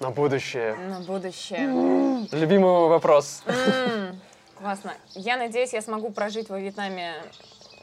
на 0.00 0.10
будущее? 0.10 0.74
На 0.74 1.00
будущее. 1.00 2.26
Любимый 2.32 2.88
вопрос. 2.88 3.42
Классно. 4.60 4.94
Я 5.14 5.38
надеюсь, 5.38 5.72
я 5.72 5.80
смогу 5.80 6.10
прожить 6.10 6.50
во 6.50 6.60
Вьетнаме 6.60 7.14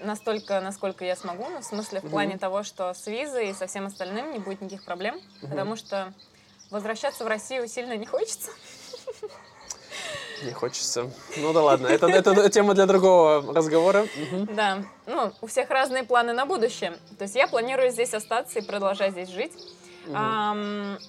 настолько, 0.03 0.61
насколько 0.61 1.03
я 1.03 1.15
смогу, 1.15 1.49
ну, 1.49 1.59
в 1.59 1.63
смысле, 1.63 2.01
в 2.01 2.09
плане 2.09 2.37
того, 2.37 2.61
что 2.61 2.93
с 2.93 3.07
визой 3.07 3.49
и 3.49 3.53
со 3.53 3.65
всем 3.65 3.87
остальным 3.87 4.31
не 4.31 4.39
будет 4.39 4.61
никаких 4.61 4.85
проблем, 4.85 5.19
потому 5.41 5.75
что 5.75 6.13
возвращаться 6.69 7.23
в 7.23 7.27
Россию 7.27 7.67
сильно 7.67 7.97
не 7.97 8.05
хочется. 8.05 8.51
Не 10.43 10.51
хочется. 10.51 11.09
Ну 11.37 11.51
да 11.51 11.63
ладно, 11.63 11.87
это, 11.87 12.07
это 12.07 12.49
тема 12.51 12.75
для 12.75 12.85
другого 12.85 13.55
разговора. 13.55 14.05
Мгм. 14.15 14.55
Да, 14.55 14.83
ну, 15.07 15.31
у 15.41 15.47
всех 15.47 15.71
разные 15.71 16.03
планы 16.03 16.33
на 16.33 16.45
будущее. 16.45 16.95
То 17.17 17.23
есть 17.23 17.33
я 17.33 17.47
планирую 17.47 17.89
здесь 17.89 18.13
остаться 18.13 18.59
и 18.59 18.61
продолжать 18.61 19.13
здесь 19.13 19.29
жить. 19.29 19.53
Ам, 20.13 20.99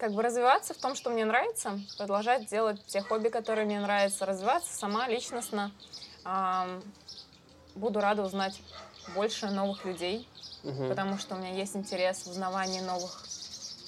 как 0.00 0.12
бы 0.12 0.22
развиваться 0.22 0.72
в 0.72 0.78
том, 0.78 0.94
что 0.96 1.10
мне 1.10 1.26
нравится, 1.26 1.78
продолжать 1.98 2.46
делать 2.46 2.80
те 2.86 3.02
хобби, 3.02 3.28
которые 3.28 3.66
мне 3.66 3.78
нравятся, 3.80 4.24
развиваться 4.24 4.74
сама 4.74 5.06
личностно. 5.08 5.70
Буду 7.74 8.00
рада 8.00 8.22
узнать 8.22 8.60
больше 9.08 9.46
новых 9.48 9.84
людей, 9.84 10.26
Мгм. 10.64 10.88
потому 10.88 11.18
что 11.18 11.34
у 11.34 11.38
меня 11.38 11.52
есть 11.54 11.76
интерес 11.76 12.24
в 12.24 12.30
узнавании 12.30 12.80
новых 12.80 13.22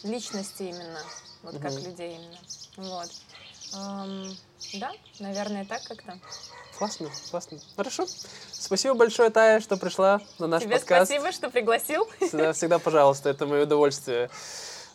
личностей 0.04 0.68
именно, 0.68 1.00
вот 1.42 1.54
как 1.58 1.72
Мгм. 1.72 1.84
людей 1.84 2.16
именно. 2.16 2.38
Вот. 2.76 3.10
Да, 4.74 4.92
наверное, 5.18 5.64
так 5.64 5.82
как-то. 5.84 6.18
Классно, 6.78 7.08
классно. 7.30 7.58
Хорошо. 7.76 8.06
Спасибо 8.52 8.94
большое, 8.94 9.30
Тая, 9.30 9.60
что 9.60 9.76
пришла 9.76 10.20
на 10.38 10.46
наш 10.46 10.62
Тебе 10.62 10.78
подкаст. 10.78 11.10
спасибо, 11.10 11.32
что 11.32 11.50
пригласил. 11.50 12.06
Всегда, 12.20 12.52
всегда, 12.52 12.78
пожалуйста, 12.78 13.30
это 13.30 13.46
мое 13.46 13.64
удовольствие. 13.64 14.30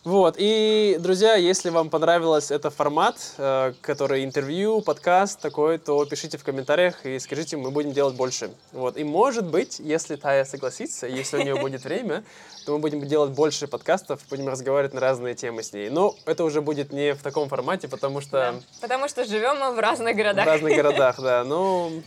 Вот, 0.08 0.36
и, 0.38 0.96
друзья, 1.00 1.34
если 1.34 1.68
вам 1.68 1.90
понравился 1.90 2.54
этот 2.54 2.72
формат, 2.72 3.16
э, 3.36 3.74
который 3.82 4.24
интервью, 4.24 4.80
подкаст 4.80 5.38
такой, 5.38 5.76
то 5.76 6.02
пишите 6.06 6.38
в 6.38 6.44
комментариях 6.44 7.04
и 7.04 7.18
скажите, 7.18 7.58
мы 7.58 7.70
будем 7.70 7.92
делать 7.92 8.14
больше. 8.14 8.50
Вот, 8.72 8.96
и 8.96 9.04
может 9.04 9.44
быть, 9.44 9.78
если 9.78 10.16
Тая 10.16 10.46
согласится, 10.46 11.06
если 11.06 11.36
у 11.36 11.42
нее 11.42 11.56
будет 11.60 11.84
время, 11.84 12.24
то 12.64 12.72
мы 12.72 12.78
будем 12.78 13.06
делать 13.06 13.32
больше 13.32 13.66
подкастов, 13.66 14.22
будем 14.30 14.48
разговаривать 14.48 14.94
на 14.94 15.00
разные 15.00 15.34
темы 15.34 15.62
с 15.62 15.74
ней. 15.74 15.90
Но 15.90 16.14
это 16.24 16.42
уже 16.44 16.62
будет 16.62 16.90
не 16.90 17.12
в 17.12 17.22
таком 17.22 17.50
формате, 17.50 17.86
потому 17.86 18.22
что 18.22 18.30
Да, 18.30 18.54
Потому 18.80 19.08
что 19.08 19.26
живем 19.26 19.58
мы 19.58 19.74
в 19.74 19.78
разных 19.78 20.14
в 20.14 20.16
городах. 20.16 20.46
разных 20.46 20.74
городах, 20.74 21.16
да. 21.20 21.44
Ну, 21.44 22.02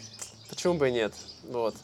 почему 0.49 0.73
бы 0.73 0.89
и 0.89 0.91
нет? 0.91 1.13
Вот. 1.43 1.75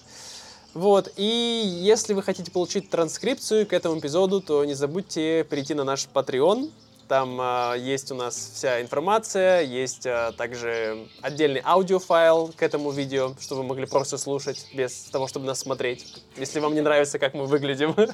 Вот, 0.78 1.12
и 1.16 1.64
если 1.82 2.14
вы 2.14 2.22
хотите 2.22 2.52
получить 2.52 2.92
транскрипцию 2.92 3.66
к 3.66 3.74
этому 3.74 3.98
эпизоду, 3.98 4.42
то 4.42 4.64
не 4.64 4.76
забудьте 4.76 5.44
перейти 5.44 5.74
на 5.74 5.84
наш 5.84 6.08
Patreon. 6.14 6.70
Там 7.08 7.36
а, 7.42 7.74
есть 7.74 8.12
у 8.12 8.16
нас 8.16 8.52
вся 8.54 8.80
информация, 8.80 9.64
есть 9.64 10.06
а, 10.06 10.34
также 10.34 11.08
отдельный 11.24 11.64
аудиофайл 11.66 12.54
к 12.56 12.62
этому 12.62 12.92
видео, 12.92 13.34
чтобы 13.40 13.64
вы 13.64 13.70
могли 13.70 13.88
просто 13.88 14.20
слушать 14.20 14.68
без 14.72 15.06
того, 15.06 15.28
чтобы 15.28 15.48
нас 15.48 15.58
смотреть, 15.58 16.24
если 16.38 16.60
вам 16.60 16.76
не 16.76 16.82
нравится, 16.82 17.18
как 17.18 17.34
мы 17.34 17.48
выглядим. 17.48 17.96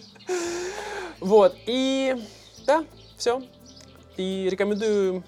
Вот, 1.19 1.56
и 1.67 2.15
да, 2.65 2.86
все. 3.17 3.41
И 4.15 4.47
рекомендую 4.49 5.23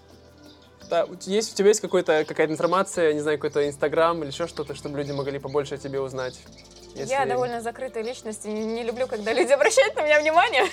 да, 0.90 1.06
есть, 1.26 1.54
у 1.54 1.56
тебя 1.58 1.68
есть 1.68 1.82
какая-то 1.82 2.46
информация, 2.46 3.14
не 3.14 3.20
знаю, 3.20 3.38
какой-то 3.38 3.68
Инстаграм 3.68 4.22
или 4.24 4.32
еще 4.32 4.48
что-то, 4.48 4.74
чтобы 4.74 4.98
люди 5.00 5.12
могли 5.12 5.38
побольше 5.40 5.76
о 5.76 5.78
тебе 5.78 6.00
узнать? 6.00 6.40
Если- 6.96 7.12
Я 7.12 7.26
довольно 7.26 7.62
закрытая 7.62 8.04
личность 8.04 8.46
и 8.46 8.50
не, 8.50 8.84
люблю, 8.84 9.06
когда 9.08 9.34
люди 9.34 9.52
обращают 9.52 9.96
на 9.96 10.02
меня 10.02 10.20
внимание. 10.20 10.64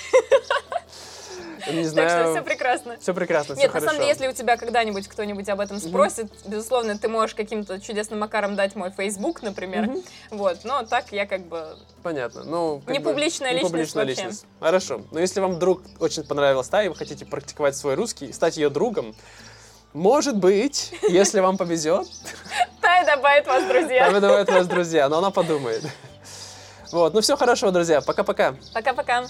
Не 1.68 1.74
Так 1.74 1.74
что 1.74 1.88
знаю. 1.90 2.34
все 2.34 2.42
прекрасно. 2.42 2.96
Все 3.00 3.14
прекрасно, 3.14 3.54
все 3.54 3.62
Нет, 3.62 3.72
на 3.72 3.80
хорошо. 3.80 3.86
самом 3.86 4.00
деле, 4.00 4.08
если 4.12 4.28
у 4.28 4.32
тебя 4.32 4.56
когда-нибудь 4.56 5.06
кто-нибудь 5.06 5.48
об 5.48 5.60
этом 5.60 5.78
спросит, 5.78 6.26
безусловно, 6.44 6.98
ты 6.98 7.08
можешь 7.08 7.34
каким-то 7.36 7.80
чудесным 7.80 8.18
макаром 8.18 8.56
дать 8.56 8.74
мой 8.74 8.90
Facebook, 8.90 9.42
например. 9.42 9.82
Мгм. 9.86 10.02
Вот, 10.30 10.64
но 10.64 10.82
так 10.82 11.12
я 11.12 11.24
как 11.24 11.42
бы... 11.46 11.76
Понятно. 12.02 12.42
Ну, 12.44 12.82
Не 12.88 12.98
бы, 12.98 13.10
публичная 13.10 13.50
не 13.50 13.56
личность 13.58 13.72
публичная 13.72 14.04
вообще. 14.04 14.22
личность. 14.22 14.46
Хорошо. 14.58 15.02
Но 15.12 15.20
если 15.20 15.38
вам 15.40 15.52
вдруг 15.54 15.82
очень 16.00 16.24
понравилась 16.24 16.68
та, 16.68 16.82
и 16.82 16.88
вы 16.88 16.96
хотите 16.96 17.24
практиковать 17.26 17.76
свой 17.76 17.94
русский, 17.94 18.32
стать 18.32 18.56
ее 18.56 18.68
другом, 18.68 19.14
может 19.92 20.36
быть, 20.36 20.92
если 21.08 21.40
вам 21.40 21.56
повезет, 21.56 22.06
Тай 22.80 23.04
добавит 23.04 23.46
вас, 23.46 23.64
друзья. 23.64 24.04
там 24.04 24.14
выдавают 24.14 24.48
вас 24.48 24.66
друзья, 24.66 25.08
но 25.08 25.18
она 25.18 25.30
подумает. 25.30 25.82
Вот, 26.90 27.14
ну 27.14 27.20
все 27.20 27.36
хорошо, 27.36 27.70
друзья, 27.70 28.00
пока-пока. 28.00 28.54
Пока-пока. 28.74 29.26